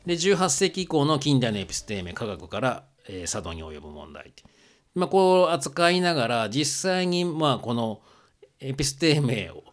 [0.05, 4.43] で18世紀以降の近代のエピステーメ科学から、えー佐渡に及ぶ問題って
[4.93, 8.01] まあ、こう扱いながら実際にまあこの
[8.59, 9.63] エピステーメを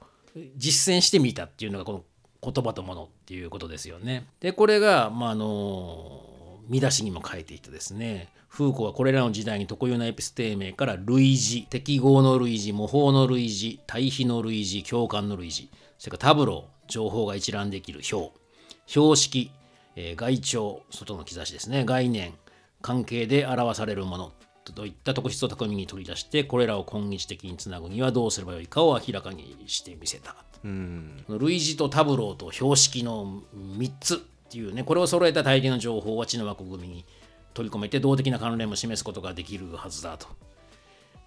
[0.56, 2.04] 実践してみたっていうのがこの
[2.52, 4.26] 言葉とものっていうことですよね。
[4.40, 6.22] でこれが、まあ、あの
[6.68, 18.32] 見出しにも書いていてですねフーコはこれらの時代に特有なエピステーメから類似適合の類似模倣の類似対比の類似共感の類似それからタブロー情報が一覧できる表
[18.86, 19.50] 標識、
[20.00, 22.32] えー外聴外の兆しですね概念
[22.80, 24.32] 関係で表されるもの
[24.74, 30.36] といった特質を巧みに取り出してこれらを今日的につなぐにはどうすればよいかを明らかにしてみせた。
[30.64, 37.04] うん類似とタブローと標識の3つっていうねこれを揃えた大抵の情報は知の枠組みに
[37.54, 40.28] 取り込めて動的な関連も示すことができるはずだと。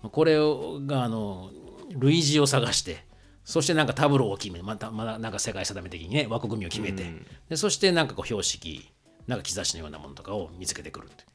[0.09, 0.37] これ
[0.85, 1.51] があの
[1.97, 3.03] 類似を探して
[3.43, 7.05] そしてなんかタブローを決めまたまだなんか世界定め的にね枠組みを決めて、
[7.49, 8.89] でそしてなんかこう標識
[9.27, 11.25] なんか兆しのようなものとかを見つけてくるって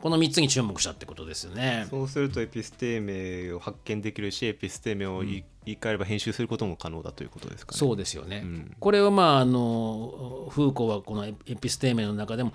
[0.00, 1.86] この3つに注目したってことですよね。
[1.88, 3.02] そうするとエピステー
[3.46, 7.78] メを発見できるしエピステーメを言い換えれば編集することも可能だということですかね。
[7.78, 8.44] そうですよね。
[8.80, 12.52] これはまああのフーコーはこのエピステーメの中でも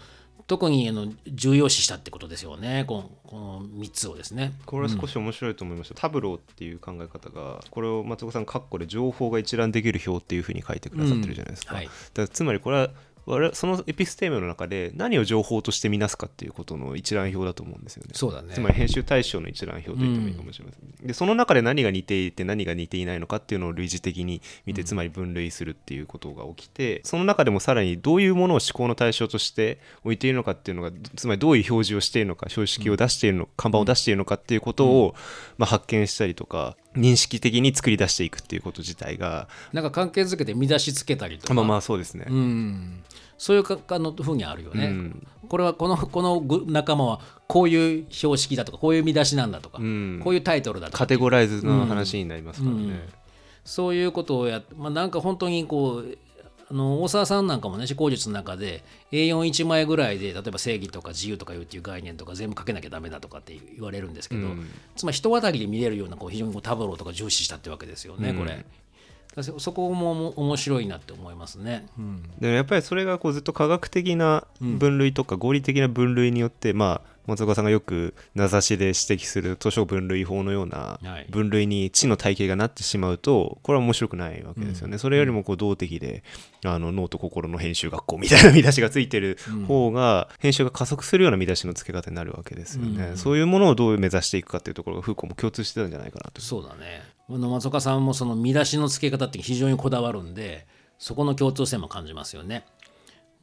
[0.49, 2.83] 特にあの重要視したってことですよね。
[2.88, 4.53] このこの3つをですね。
[4.65, 11.77] これは少し面白いと思いました、タブローっていう考え方がこれを松岡さんカッコで情報が一覧できる表っていうふうに書いてくださってるじゃないですか,、うん。
[11.77, 11.85] はい。
[11.85, 12.89] だからつまりこれは
[13.53, 18.09] そのエピステーメの中で何を情報として見なすかっていうことの一覧表だと思うんですよね。
[18.13, 18.53] そうだね。
[18.53, 35.15] つまり編集対象の一覧表と言ってもいいかもしれません、でその中で何が似ていて何が似ていないのかっていうのを類似的に見て、つまり分類するっていうことが起きてその中でもさらにどういうものを思考の対象として置いているのかっていうのがつまりどういう表示をしているのか標識を出しているのか、看板を出しているのかっていうことを、
[35.57, 43.04] まあ、発見したりとか認識的に作り出していくっていうこと自体がなんか関係づけて見出しつけたりとか、まあまあそうですね、うん、
[43.39, 44.88] そういうかあのふうにあるよね。
[44.88, 45.28] うん。
[45.47, 50.19] これはこのこのぐ仲間はこういう標識だとかこういう見出しなんだとか、ん。
[50.21, 50.99] こういうタイトルだとか。
[50.99, 53.08] カテゴライズの話になりますからね、
[53.63, 56.17] そういうことをやまあ、なんか本当にこう
[56.71, 64.47] あの大沢さんなんかもね思考術の中で A41 枚ぐらいで例えば正義とか自由とかいうっていう概念とか全部書けなきゃダメだとかって言われるんですけど、
[64.95, 68.65] つまり人当たりで見れるようなこう非常にこうタブローとか重視したってわけですよね、これ。
[69.41, 71.88] そそこも面白いなって思いますね。
[71.97, 81.27] うんでもやっぱりそれがこうずっと科学的な分類とか合理的な分類によって、まあ松岡さんがよく名指しで指摘する図書分類法のようなはい。
[81.29, 86.23] 分類に知の体系がなってしまうとこれは面白くないわけですよね、それよりもこう動的で
[86.65, 89.37] あの脳と心の編集学校みたいな 見出しがついてる
[89.67, 96.41] 方が編集が加速するような見出しの付け方になるわけですよね、そういうものをどう目指していくかっていうところがフーコーも共通してたんじゃないかなと。
[96.41, 97.01] そうだね。
[97.27, 100.65] 松岡さんもその見出しの付け方って非常にこだわるんで、
[100.97, 102.65] そこの共通性も感じますよね。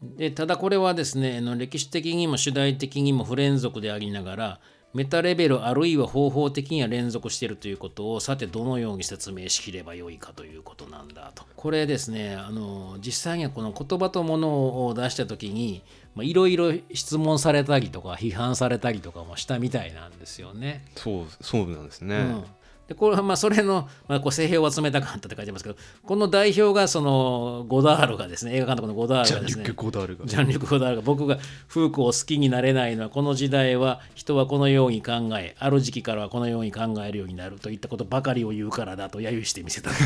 [0.02, 4.60] でただこれはですね、あの歴史的にも主題的にも不連続でありながら、
[4.96, 11.44] メタレベルあるいは方法的には連続しているということをさてどのように説明しきればよいかということなんだと。
[11.54, 15.82] これですねあの実際にはこの言葉とものを出した時に
[16.16, 20.86] いろいろ質問されたりとか批判されたりとかもしたみたいなんですよね。
[20.94, 22.44] そうそうなんですね、うん
[22.88, 30.26] でこれはまあそれの、まあ、こう性評を集めたかったって書いてますけどこの代表がそのゴダールがですね映画監督のゴダールがですねジャンリュック・ゴダールが。
[30.26, 39.90] ジャンリュック・ゴダールが僕がフーコを好きになれないのはこの時代は人はこのように考えある時期からはこのように考えるようになるといったことばかりを言うからだと揶揄してみせた。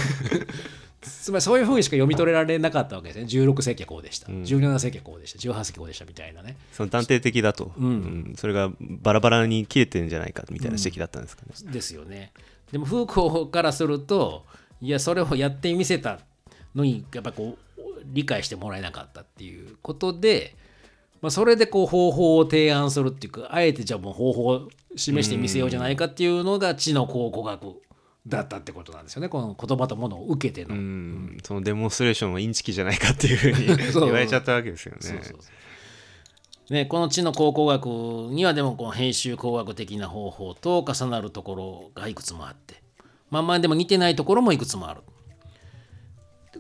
[1.01, 3.25] つまりそういうふうにしか読み取れられなかったわけですね。
[3.25, 5.39] 16世紀はこうでした、17世紀はこうでした。
[5.39, 6.57] 18世紀こうでしたみたいなね。
[6.73, 8.35] その断定的だと、うん。
[8.37, 12.33] それがバラバラに切れてるんじゃないかみたいな指摘だったんですかね、ですよね
[12.73, 14.45] でもフーコーからすると
[14.81, 16.21] いやそれをやってみせた
[16.75, 20.57] のにやっぱこう理解してもらえなかったっていうことで、
[21.21, 27.81] まあ、それでこう方法を提案するっていうかあえてじゃあもう方法を示してみせようじゃないかっていうのが知の考古学
[28.27, 30.75] だったってことなんですよねこの言葉とものを受けての。
[30.75, 34.99] うんそのデモンストレーションはインチキじゃないかっていうふうに 言われちゃったわけですよね。
[35.01, 35.41] そうそうそう
[36.71, 37.87] ね、この知の考古学
[38.33, 41.55] にはでもこの編集工学的な方法と重なるとこ
[41.95, 42.81] ろがいくつもあって
[43.29, 45.01] まあまあでも似てないところもいくつもある。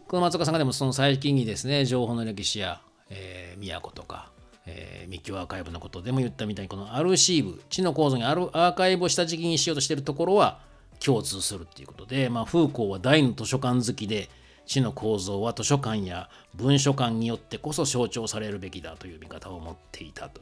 [0.06, 2.80] この松岡さんがでもその最近にですね情報の歴史や、
[3.10, 4.30] えー、都とか、
[4.66, 10.60] えー、密教アーカイブのことでも言ったみたいにこのアルシーブ知の構造にあるアーカイブを下敷きにしようとしてるところは
[10.98, 14.28] 共通するっていうことで、まあ、フーコーは大の図書館好きで
[14.70, 20.40] 知の構造は図書館や文書館によってこそ象徴されるべきだという見方を持っていたと。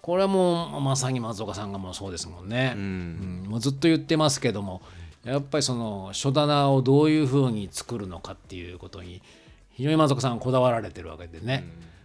[0.00, 2.74] これはもうまさに松岡さんがもうそうですもんね。
[2.76, 3.46] うん。
[3.48, 4.80] もうずっと言ってますけども
[5.24, 9.20] やっぱりその書棚をどういうふうに作るのかっていうことに
[9.72, 11.64] 非常に松岡さんはこだわられてるわけでね、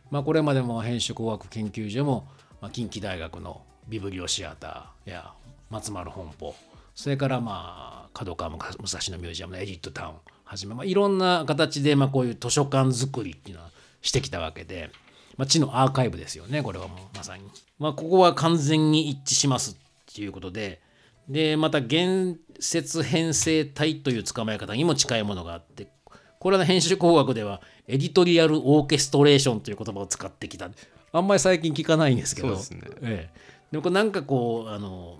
[0.10, 2.28] まあ、これまでも編集工学研究所も、
[2.62, 5.32] まあ、近畿大学のビブリオシアターや
[5.70, 6.56] 松丸本舗。
[6.95, 10.14] それからまあ角川武蔵野ミュージアムのエディットタウン
[10.54, 14.91] はじめ、まあ、いろんな形でまあこういう図書館作りっていうのはしてきたわけで、
[15.36, 17.43] まあ、知のアーカイブですよねこれはもうまさに。
[17.80, 20.82] まあ、ここは完全に一致しますっていうことで。
[21.28, 25.88] でまた言説編成体という捕まえ方にも近いものがあって
[26.38, 30.70] これは編集工学ではエディトリアルオーケストレーションという言葉を使ってきた。
[31.14, 32.49] あんまり最近聞かないんですけど。
[32.49, 32.58] ね。
[33.01, 33.39] ええ、
[33.72, 35.20] でもこれなんかこうあの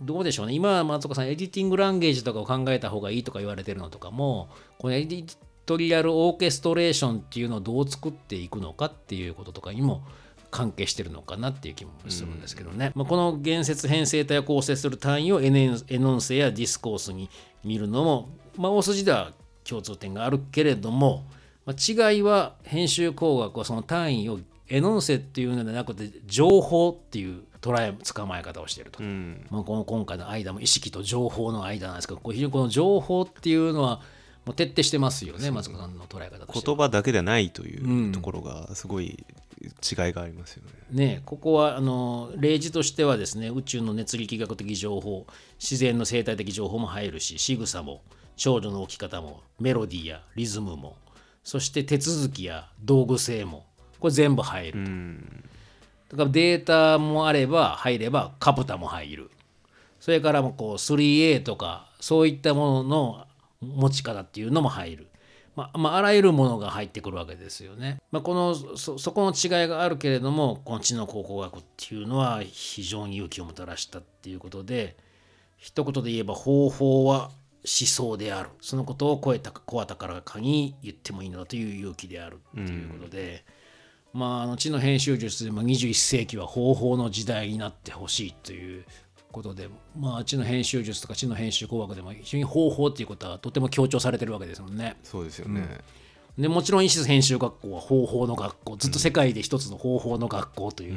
[0.00, 0.54] どうでしょうね。
[0.54, 4.48] 今は松岡さんエディティングランゲージとかを考えた方がいいとか言われてるのとかも
[4.78, 5.36] このエディ
[5.66, 10.02] トリアルオーケストレーションっていうのをどう作っていくのかっていうこととかにも
[10.50, 17.30] 関係してるのかなっていう気もするんですけどね、まあ、この言説編成体を構成する単位をエノンセやディスコースに
[17.62, 19.32] 見るのも、まあ、大筋では
[19.62, 21.24] 共通点があるけれども、
[21.66, 29.46] まあ、違いは編集工学はその単位をエノンセっていうのではなくて情報っていう捉え捕まえ方をしていると、うん。
[29.50, 34.00] まあ、この今回の間も意識と情報の間なんですけどこう非常にこの情報っていうのは
[34.46, 36.70] もう徹底してますよね松岡さんの捉え方として。
[36.70, 39.24] は言葉だけではないというところがすごい
[39.60, 41.06] 違いがありますよね。
[41.06, 45.26] ね、ここはあの例示としてはですね宇宙の熱力学的情報
[45.58, 48.02] 自然の生態的情報も入るし仕草も
[48.36, 50.96] 少女の置き方もメロディーやリズムも
[51.44, 53.66] そして手続きや道具性も
[53.98, 54.90] これ全部入ると、
[56.10, 59.30] だからデータもあれば入ればカプタも入る
[60.00, 63.26] それからもこう 3A とかそういったものの
[63.60, 65.06] 持ち方っていうのも入る。
[65.56, 67.98] まあ、まあ、あらゆるものが入ってくるわけですよね。
[68.12, 74.96] まあ、このそこの違いがあるけれどもこの知能考古学っていうのは非常に勇気をもたらしたっていうことで
[75.58, 77.30] 一言で言えば方法は
[77.62, 83.44] 思想であるそのことを超えた声高らかに言ってもいいのだという勇気であるっていうことで、
[84.12, 88.84] まああの知の編集術でも21世紀は方法の時代になってほしいという
[89.30, 94.96] ことで、まあ、知の編集術とか知の編集工学でも非常に方法っていうことはとても強調されてるわけですもんね。
[95.02, 95.78] そうですよね。
[96.38, 100.96] でもちろん石編集学校は方法の学校ずっと世界で一つの方法の学校という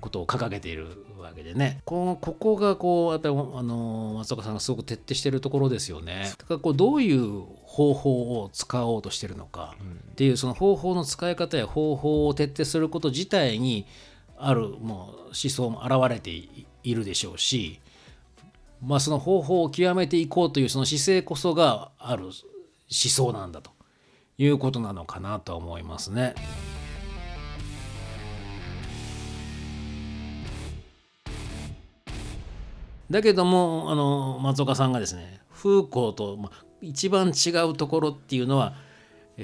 [0.00, 6.32] ことを掲げているわけでね、このここがこうやっぱりあの松岡さんがすごく徹底しているところですよね。
[6.38, 9.74] だからこうどういう方法を使おうとしてるのか
[10.12, 13.86] っていうその方法の使い方や方法を徹底すること自体に
[14.36, 17.80] あるもう思想も現れていいるでしょうし、
[18.82, 22.32] まあ、その方法を極めていこうというその姿勢こそがある思
[22.88, 23.70] 想なんだと
[24.38, 26.34] いうことなのかなと思いますね。
[33.10, 38.74] だけどもあの松岡さんがですねフーコーと、まあ、一番違うところっていうのは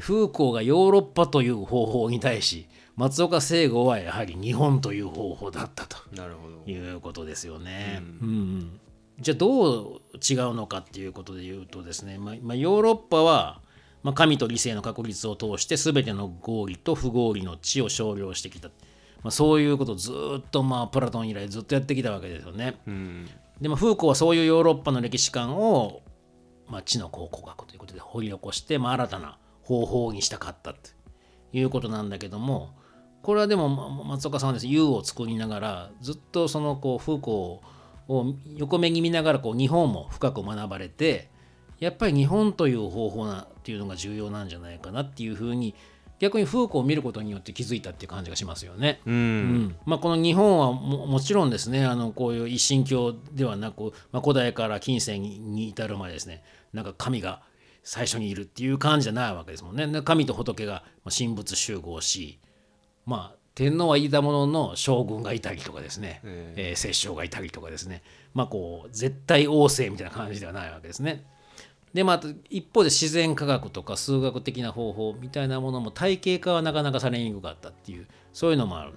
[0.01, 6.55] フーコーがヨーロッパという方法に対し松岡聖吾はやはり日本という方法だったとなるほど。
[6.71, 8.03] いうことですよね。
[8.23, 8.81] うんうん。
[9.21, 13.61] じゃあどう違うのかっていうことで言うとですね、まあまあ、ヨーロッパは、
[14.03, 22.77] まあ、神と理性の確立を通して全ての合理と不合理の知を少量してきた、まあ、そういうことをずっとまあプラトン以来ずっとやってきたわけですよね。
[22.87, 23.29] うん
[23.61, 26.03] でもフーコーはそういうヨーロッパの歴史観を、
[26.69, 30.79] まあ、知の考古学ということで掘り起こして、まあ、新たな方法にしたかったと
[31.53, 32.75] いうことなんだけども
[33.23, 33.69] これはでも
[34.05, 41.31] 松岡さんはですね U を作りながらずっとそのこうフーコーを横目に見ながらこう日本も深く学ばれて
[41.81, 45.75] やっぱり日本という方法なっていうのが重要なんじゃないかなっていうふうに
[46.25, 49.01] 逆にフーコーを見ることによって気づいたっていう感じがしますよね。
[49.05, 57.43] うんうんまあ、この日本はももちろんですねあのこういう一神教ではなく、まあ、古代から近世に至るまでですねなんか神が
[57.83, 59.87] 最初にいるっていう感じじゃないわけですもんね。
[59.87, 62.39] で神と仏がまあ神仏集合し
[63.05, 68.03] まあ天皇はいたものの将軍がいたりとかですね、ええー摂政がいたりとかですね
[68.33, 71.25] まあこう絶対王政みたいな感じではないわけですね。
[71.95, 72.21] でまあ
[72.51, 78.93] 一方で自然科学とか数学的な方法みたいなものも体系化はなかなかされにくかったっていうそういうのもある。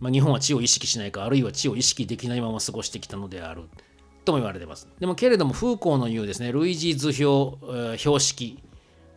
[0.00, 3.64] まあ、日本は知を意識しないかあるいは知を意識できないまま過ごしてきたのである
[4.24, 4.88] とも言われてます。
[4.98, 8.58] でもけれどもフーコーの言うですね類似図表、えー標識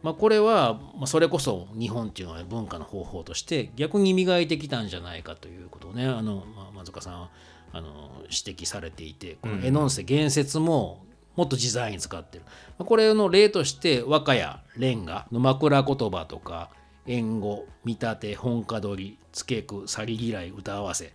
[0.04, 7.30] まあ、これは、まあ、それこそ日本っていうのは文化の方法として逆に磨いてきたんじゃないかということをねあの、まあ、松岡さんは
[7.72, 12.44] あの指摘されていてこのエノンセ言説ももっと自在に使ってる、
[12.78, 16.70] まあ、これの例として和歌やレンガの枕言葉とか
[17.06, 21.14] 縁語見立て本歌取り付け句去り嫌い歌合わせ。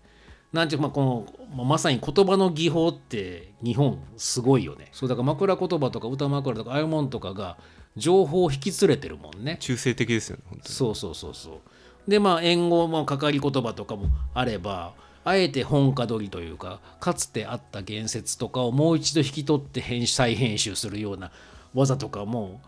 [0.52, 4.88] なんていうかまあこのまさに言葉の技法って日本すごいよね。
[4.92, 7.58] そうだから枕言葉とか歌枕とかああいうもんとかが
[7.96, 9.58] 情報を引き連れてるもんね。
[9.60, 10.74] 中性的ですよね本当に。
[10.74, 11.60] そうそうそうそ
[12.06, 12.10] う。
[12.10, 14.94] でまあ縁語もかかり言葉とかもあれば
[15.28, 21.30] あえて本歌取りというかかつてあった言説とかをもう一度引き取って編集再編集するような
[21.74, 22.60] 技とかも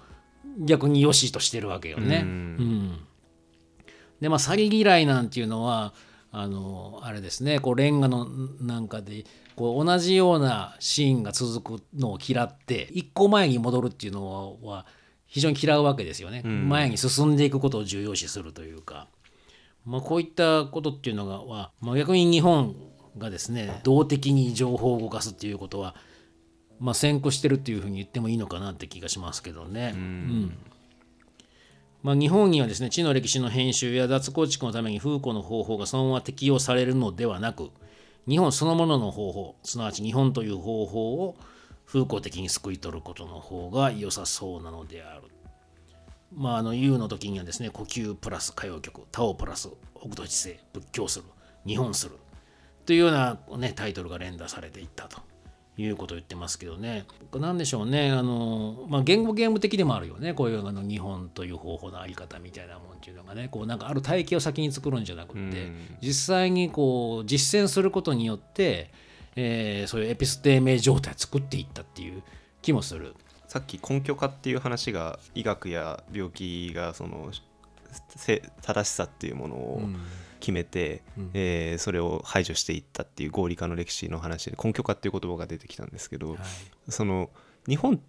[0.58, 2.22] 逆に良しとしてるわけよね。
[2.24, 2.28] うん。
[2.28, 2.98] うん。
[4.20, 5.94] でまあ去り嫌いなんていうのは
[6.32, 8.26] あのあれですねこうレンガの
[8.60, 9.24] なんかで
[9.56, 14.86] こう同じようなシーンが続くのを嫌って一個前に戻るっていうのは
[15.26, 16.68] 非常に嫌うわけですよね、ん。
[16.68, 19.06] 前に進んでいくことを重要視するというか、
[19.84, 22.74] まあ、こういったことっていうのがは、まあ、逆に日本
[23.18, 25.94] がですね動的に情報を動かすっていうことは、
[26.78, 29.92] まあ、先行してるっていうふうに言ってもいいのかなって気がしますけどね。
[29.94, 30.56] うん
[32.02, 37.70] まあ、日本にはですね知の歴史の編集や脱構築のためにフーコーの方法がそのまま適用されるのではなく
[38.26, 41.36] 日本そのものの方法すなわち日本という方法を
[41.86, 45.22] 風光的に救い取ることの方が良さそうなのである。
[46.34, 49.68] まあ、あの U の時にはですね呼吸プラス歌謡曲タオプラス
[49.98, 51.24] 北斗七星仏教する
[51.66, 52.16] 日本する
[52.86, 55.20] というような、ね、タイトルが連打されていったと
[55.76, 57.06] いうことを言ってますけどね。
[57.34, 60.34] 何でしょうねあの、まあ、言語ゲーム的でもあるよね。
[60.34, 63.48] こういうあの日本という方法のあり方みたいなもんっていうのがね。
[63.50, 65.96] こうなんかある体系を先に作るんじゃなくって、うん。
[66.02, 68.90] 実際にこう実践することによって、
[69.36, 72.22] えーそういうエピステーメ状態を作っていったっていう
[72.62, 73.14] 気もする。
[73.50, 77.32] さっき根拠化っていう話が医学や病気がその
[78.14, 79.82] せ正しさっていうものを
[80.38, 81.02] 決めて、
[81.34, 86.38] えーそれを排除していったっていう合理化の歴史の話で根拠化っていう言葉が出てきたんですけど、はい。
[86.90, 87.28] その
[87.66, 88.00] 日本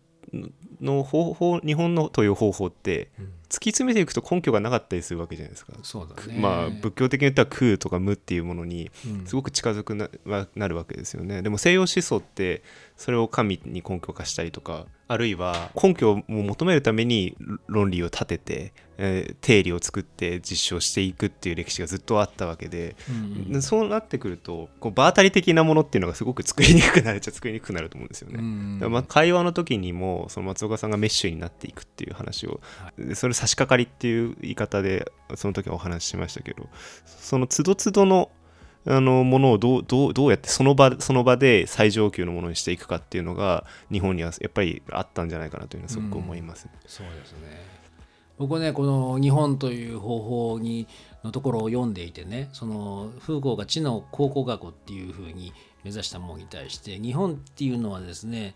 [0.80, 3.10] の方法日本のという方法って
[3.50, 5.74] 突き詰めていくと根拠がなかったりするわけじゃないですか。
[5.82, 6.40] そうだね。
[6.40, 9.26] まあ仏教的に言ったら空とか無っていうものにうん。
[9.26, 11.42] すごく近づくな,、はなるわけですよね。
[11.42, 12.62] でも西洋思想って
[13.02, 17.36] それを神に根拠化したりとかあるいは根拠を求めるために
[17.66, 23.52] 論理を立てて、えー定理を作って実証していくっていう歴史がずっとあったわけで、うん。
[23.52, 28.36] でそうなってくるとこう場当たり的なものっていうのがすごく作りにくくなるっちゃ作りにくくなると思うんですよね。
[28.38, 28.76] うん。
[28.76, 32.62] だからまあ会話の時にもその松岡さんがメッシュになっていくっていう話を、
[33.00, 36.70] でそれ差し掛かりっていう言い方でその時はお話ししましたけど
[37.06, 38.30] その都度都度の
[38.86, 46.68] あのものをどうどうどうやってその場その場で最上級のものにしていくかっていうのが日本にはやっぱりあったんじゃないかなというのはすごく思います。
[46.88, 47.82] そうですね
[48.38, 50.88] 僕ねこの日本という方法に
[51.24, 55.54] のところを読んでいてねそのフーコーが知の考古学っていうふうに
[55.84, 58.56] 目指したものに対して日本っていうのはですね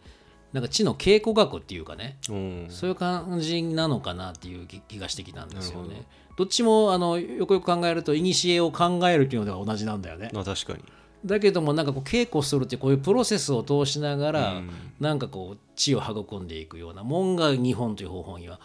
[0.53, 6.03] なんか知の稽古学っていうかねうんそういう感じなのかなっていう気気がしてきたんですよね。
[6.35, 10.31] どっちもあのよくよく考えると古を考えるっていうのでは同じなんだよね。
[10.35, 10.83] あ確かに。
[11.25, 14.69] だけどもなんかこう稽古するってこういうプロセスを通しながら、うん
[14.99, 18.59] なんかこう知を育んでいくようなもんが日本という方法には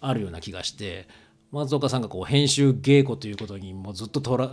[0.00, 1.06] あるような気がして
[1.52, 4.50] 松岡さんがこう編集稽古ということにもうずっととら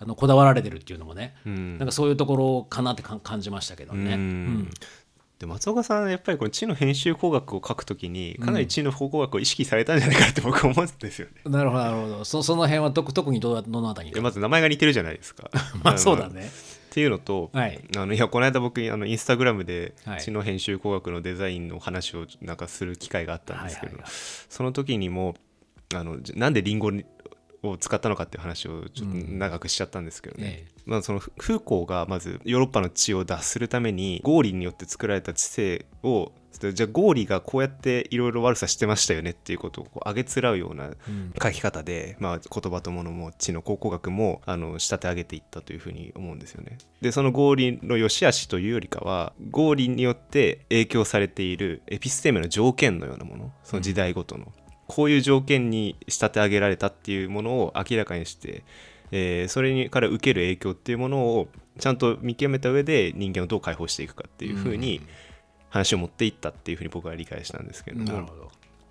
[0.00, 4.14] あのこだわられてるっていうのもね、うんなんかそういうところかなってか感じましたけどね。
[4.14, 4.70] うんうん
[5.42, 11.32] で松岡さんやっぱりこの知の編集工学を書くときにかなり知の工学を意識されたんじゃないかって僕は思うんですよね。
[11.50, 15.50] なるほどなるほどそその辺は特特にどうどのあたりまず名前が似てるじゃないですか。
[15.82, 16.48] まあそうだね。
[16.48, 24.12] っていうのと、はいあのいやこの間僕あのインスタグラムではい知の編集工学のデザインの話をなんかする機会があったんですけど、はいはいはい
[24.48, 25.34] その時にも
[25.92, 26.92] あのなんでリンゴ
[27.62, 30.72] を使ったのかっていう話をちょっと長くしちゃったんですけどね、ええ。
[30.84, 36.32] まあ、そのフフーコーがまずヨーロッパの地を脱するためにゴーリによって作られた知性を
[36.70, 40.90] じゃあゴーリがこうやっていろいろ悪さしてましたよねっていうことをこう上げつらうような
[41.42, 46.78] 書き方で、まあ、言葉とものも知の考古学もあの仕立て上げていったというふうに思うんですよね。
[47.00, 54.52] でそのゴーリの良し悪しというよりかはゴーリによって影響されているエピステームの条件のようなものその時代ごとの、
[54.86, 58.62] こういう条件に仕立て上げられたっていうものを明らかにして、
[59.10, 65.00] えーそれにから受ける影響っていうものをちゃんと見極めた上で人間をどう解放していくかっていうふうに
[65.70, 68.50] 話を持っていったっていうふうに僕は理解したんですけれども、なるほど。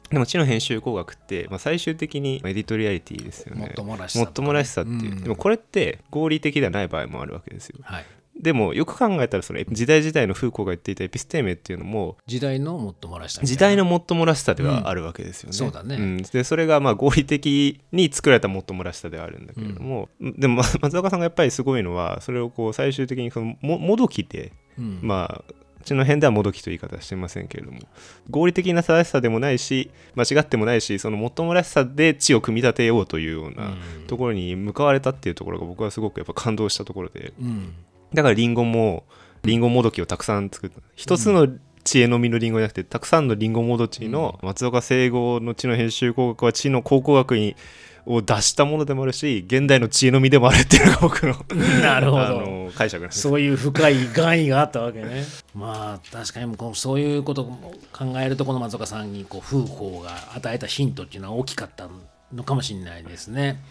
[0.10, 3.62] でも知の編集工学って、まあ、最終的にエディトリアリティですよね。
[3.62, 7.80] もっともらしさねもっともらしさっていう、うんでもこれって合理的ではない場合もあるわけですよ。
[7.84, 8.06] はい。
[8.40, 13.56] でもよく考えたらその時代時代のフーコーが言っていたエピステーメっていうのも時代のもっともらしたみたいな。
[13.56, 15.54] 時代のもっともらしさではあるわけですよね。
[15.54, 15.98] そうだね。
[15.98, 16.18] ん。
[16.18, 25.00] でそれがまあ合理的に作られたもっともらしさではあるんだけれども、でもま松岡さんがやっぱりすごいのはそれをこう最終的にそのももどきでうん。
[25.02, 27.80] まあうちの辺ではもどきという言い方はしてませんけれども
[28.30, 34.06] 合理的な正しさでもないし間違ってもないしそのもっともらしさで地を組み立てようというようなうん。
[34.06, 37.74] ところに向かわれたっていうところが僕はすごくやっぱ感動したところでうん
[38.14, 39.04] だからリンゴも
[39.44, 41.48] リンゴもどきをたくさん作った一つの
[41.84, 47.56] 知恵の実のリンゴじゃなくてたくさんのリンゴもどきの松岡聖吾の知の編集工学は知の考古学に
[48.06, 51.36] を出したものでもあるし現代の知恵の実でもあるっていうのが僕の
[51.82, 55.24] なるほど解釈なんですそういう深い願意があったわけね。
[55.54, 61.90] まあ確かにこうそういうことを考えるとこの松岡さんにこう風光が与えたヒントっていうのは大きかった
[62.34, 63.62] のかもしれないですね。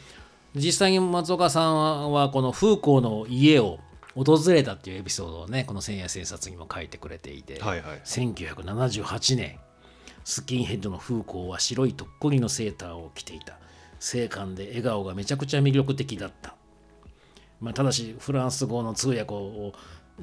[0.54, 3.78] 実際に松岡さんはこの風光の家を
[4.14, 8.00] 訪れたっていうエピソードをねこの千夜千冊にも書いてくれていて、はいはい。
[8.04, 9.58] 1978年
[10.24, 13.58] スキンヘッドの風光は白いとっくりのセーターを着ていた。
[13.98, 16.54] 精悍で笑顔がめちゃくちゃ魅力的だった。
[17.60, 19.72] まあ、ただしフランス語の通訳を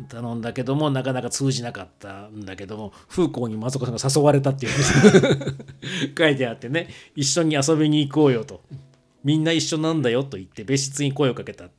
[0.10, 4.72] 頼んだけどもなかなか通じなかったんだけども風光に松岡さんが誘われたっていう。
[6.18, 8.62] 書いてあってね一緒に遊びに行こうよと。
[9.24, 11.70] みんな一緒なんだよと言って別室に声をかけた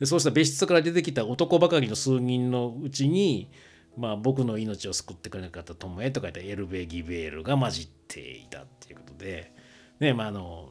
[0.00, 3.50] でそうした別室から出てきた男ばかりの数人のうちに、
[3.96, 9.52] まあ、僕の命を救ってくれなかった友へと書いたエルベ・ギベールが混じっていたっていうことで
[9.98, 10.70] ねまああの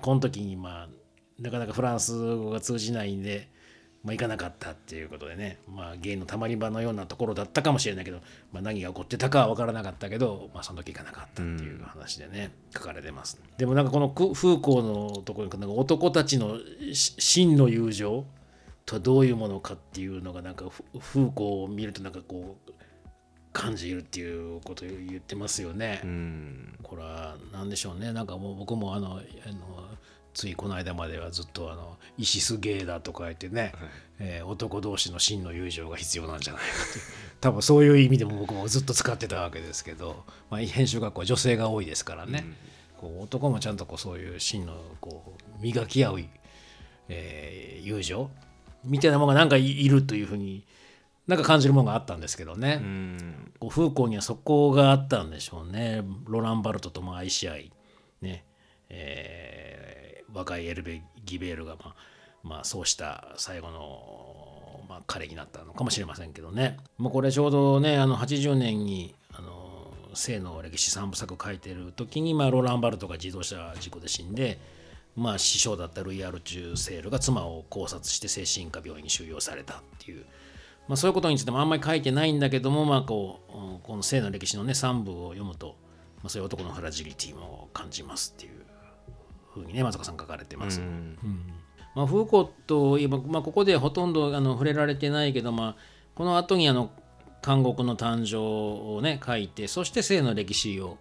[0.00, 0.88] この時にまあ
[1.40, 3.48] なかなかフランス語が通じないんで、
[4.02, 8.18] まあ、行かなかったっていうことでね、まあ、芸のたまり場のようなところだったかもしれないけど、
[8.52, 13.40] まあ、何が起こってたかは分からなかったけど、まあ、その時行かなかったっていう話でね、書かれてます。
[13.56, 16.58] でもなんかこの風光のところになんか男たちの
[16.92, 18.24] 真の友情
[18.88, 22.72] とはどういうものかっていうのがなんかふ風光を見るとなんかこう
[23.52, 26.00] 感じるっていうことを言ってますよね。
[26.04, 26.74] うん。
[26.82, 28.12] これは何でしょうね。
[28.12, 29.20] なんかもう僕もあのあの
[30.32, 33.72] ついこの間まではずっとあのイシスゲーだとか言ってね、
[34.18, 36.98] えー男同士の真の友情が必要なんじゃないかって。
[36.98, 37.04] いう
[37.40, 42.44] 多分そういう意味でも僕もずっと使ってたわけですけど、まあ、編集学校は女性が多いですからね、
[42.96, 46.20] こう男もちゃんとこうそういう真のこう磨き合う、
[47.08, 48.30] えー友情
[48.84, 50.64] みたいなものがなんかいるというふうに
[51.26, 52.80] なんか感じるものがあったんですけどね。
[52.82, 56.02] うんこう風光にはそこがあったんでしょうね。
[56.26, 57.72] ロランバルトとも愛し合い、
[58.22, 58.44] ね
[58.88, 59.98] えー
[60.32, 61.94] 若いエルベ・ギベールが、まあ
[62.42, 66.76] まあ、そうした最後の、まあ、彼になったのかもしれませんけどね。
[66.96, 74.58] もうこれちょうどねあの80年にあの性の歴史三部作書いてる時に、まあ、ロランバルトが自動車事故で死んで、
[75.18, 80.24] まあ、師匠だったルイ・アルチューセールが妻を考察して精神科病院に収容されたっていう。
[80.88, 85.76] まあ、そういうことについてもあんまり書いてないんだけども、まあこううんこの性の歴史のね3部を読むと、
[86.16, 88.64] まあ、そういう男のフラジリティも感じますっていう
[89.52, 90.80] ふうにね松岡さん書かれてます。
[90.80, 91.18] うん
[91.94, 95.76] まあ、フーコーといえば、まあ、ここでほとんどあの触れられてないけど、まあ、
[96.14, 96.90] この後にあの
[97.44, 98.36] 監獄の誕生
[98.96, 100.96] をね書いてそして性の歴史を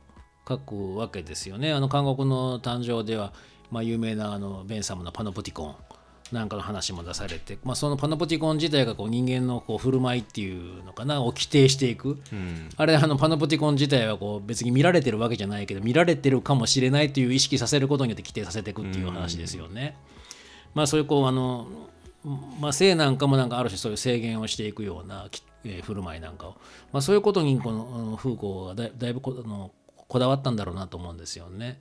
[0.47, 1.73] 書くわけですよね。
[1.73, 3.33] あの監獄の誕生では、
[3.71, 5.75] まあ、有名なあのベンサムのパノプティコン
[6.31, 19.95] なんかの話も出されて、まあ、そのパノプティコン自体がこう人間のこう振る舞いっていうのかなを規定していく、うんあれあのパノプティコン自体はこう別に見られてるわけじゃないけど見られてるかもしれないという意識させることによって規定させていくっていう話ですよね。
[20.73, 21.67] まあそういうこうあの、
[22.59, 26.51] まあ、性なんかもなんかある種そういう制限をしていくようなきえー振る舞いなんかを、
[26.91, 29.71] まあ、そういうことにこのフーコーがだいだいぶこあの
[30.07, 31.79] こだわったんだろうなと思うんですよね。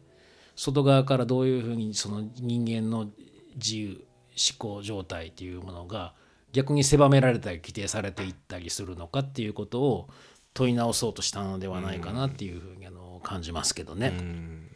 [0.56, 3.08] 外側からどういうふうにその人間の
[3.54, 4.04] 自由
[4.36, 6.14] 思考状態っていうものが
[6.52, 10.08] 逆に狭められたり規定されていったりするのかっていうことを
[10.54, 14.14] 問い直そうとしたのではないかなっていうふうにあの感じますけどね。
[14.18, 14.70] うん。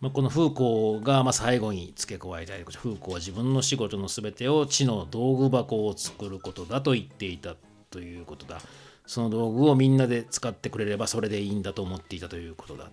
[0.00, 7.54] まあ、このフーコーがまあ最後に付け加えたいフーコーは自分の仕事の全てを知の道具箱を作ることだと言っていた
[7.90, 8.60] ということだ。
[9.06, 12.90] その道具をみんなで使ってくれればそれでいいんだと思っていたということだ、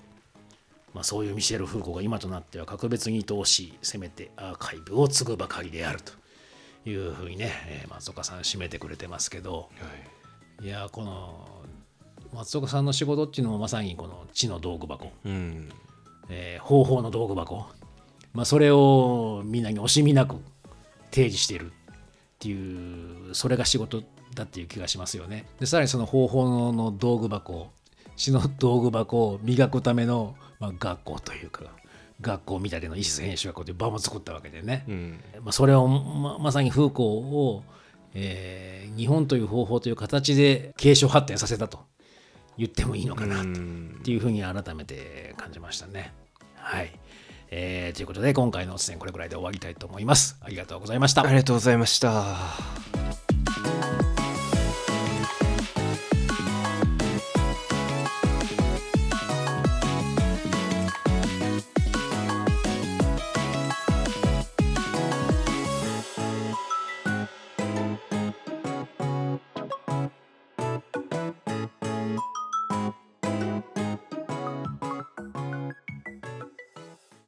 [0.93, 9.69] まあ、そういうミシェル・フーコーが今となっては格別に愛しせめてアーカイブを継ぐばかりであるというふうにね、えー松岡さん締めてくれてますけど。
[10.63, 10.67] い。
[10.67, 11.47] やーこの
[12.33, 15.11] 松岡さんの仕事っていうのもまさにこの知の道具箱。
[15.25, 15.69] うん。
[16.29, 17.65] えー方法の道具箱、
[18.33, 20.35] まあ、それをみんなに惜しみなく
[21.11, 21.73] 提示しているっ
[22.39, 24.03] ていうそれが仕事
[24.35, 25.45] だっていう気がしますよね。
[25.59, 27.71] でさらにその方法の道具箱
[28.19, 31.63] 詩の道具箱を磨くための、まあ、学校というか
[32.21, 37.63] 学校みたいなの一室編集学校という場も作ったわけでね、うんまあ、それをままさにフーコーを、
[38.13, 41.79] えー日本という方法という形で継承発展させたと
[42.57, 46.13] 言ってもいいのかなうんっていうふうに改めて感じましたね。
[46.55, 46.91] はい。
[47.51, 50.37] えーということで今回の出演これぐらいで終わりたいと思います。
[50.41, 51.27] ありがとうございましたあ。
[51.29, 53.28] りがとうございました。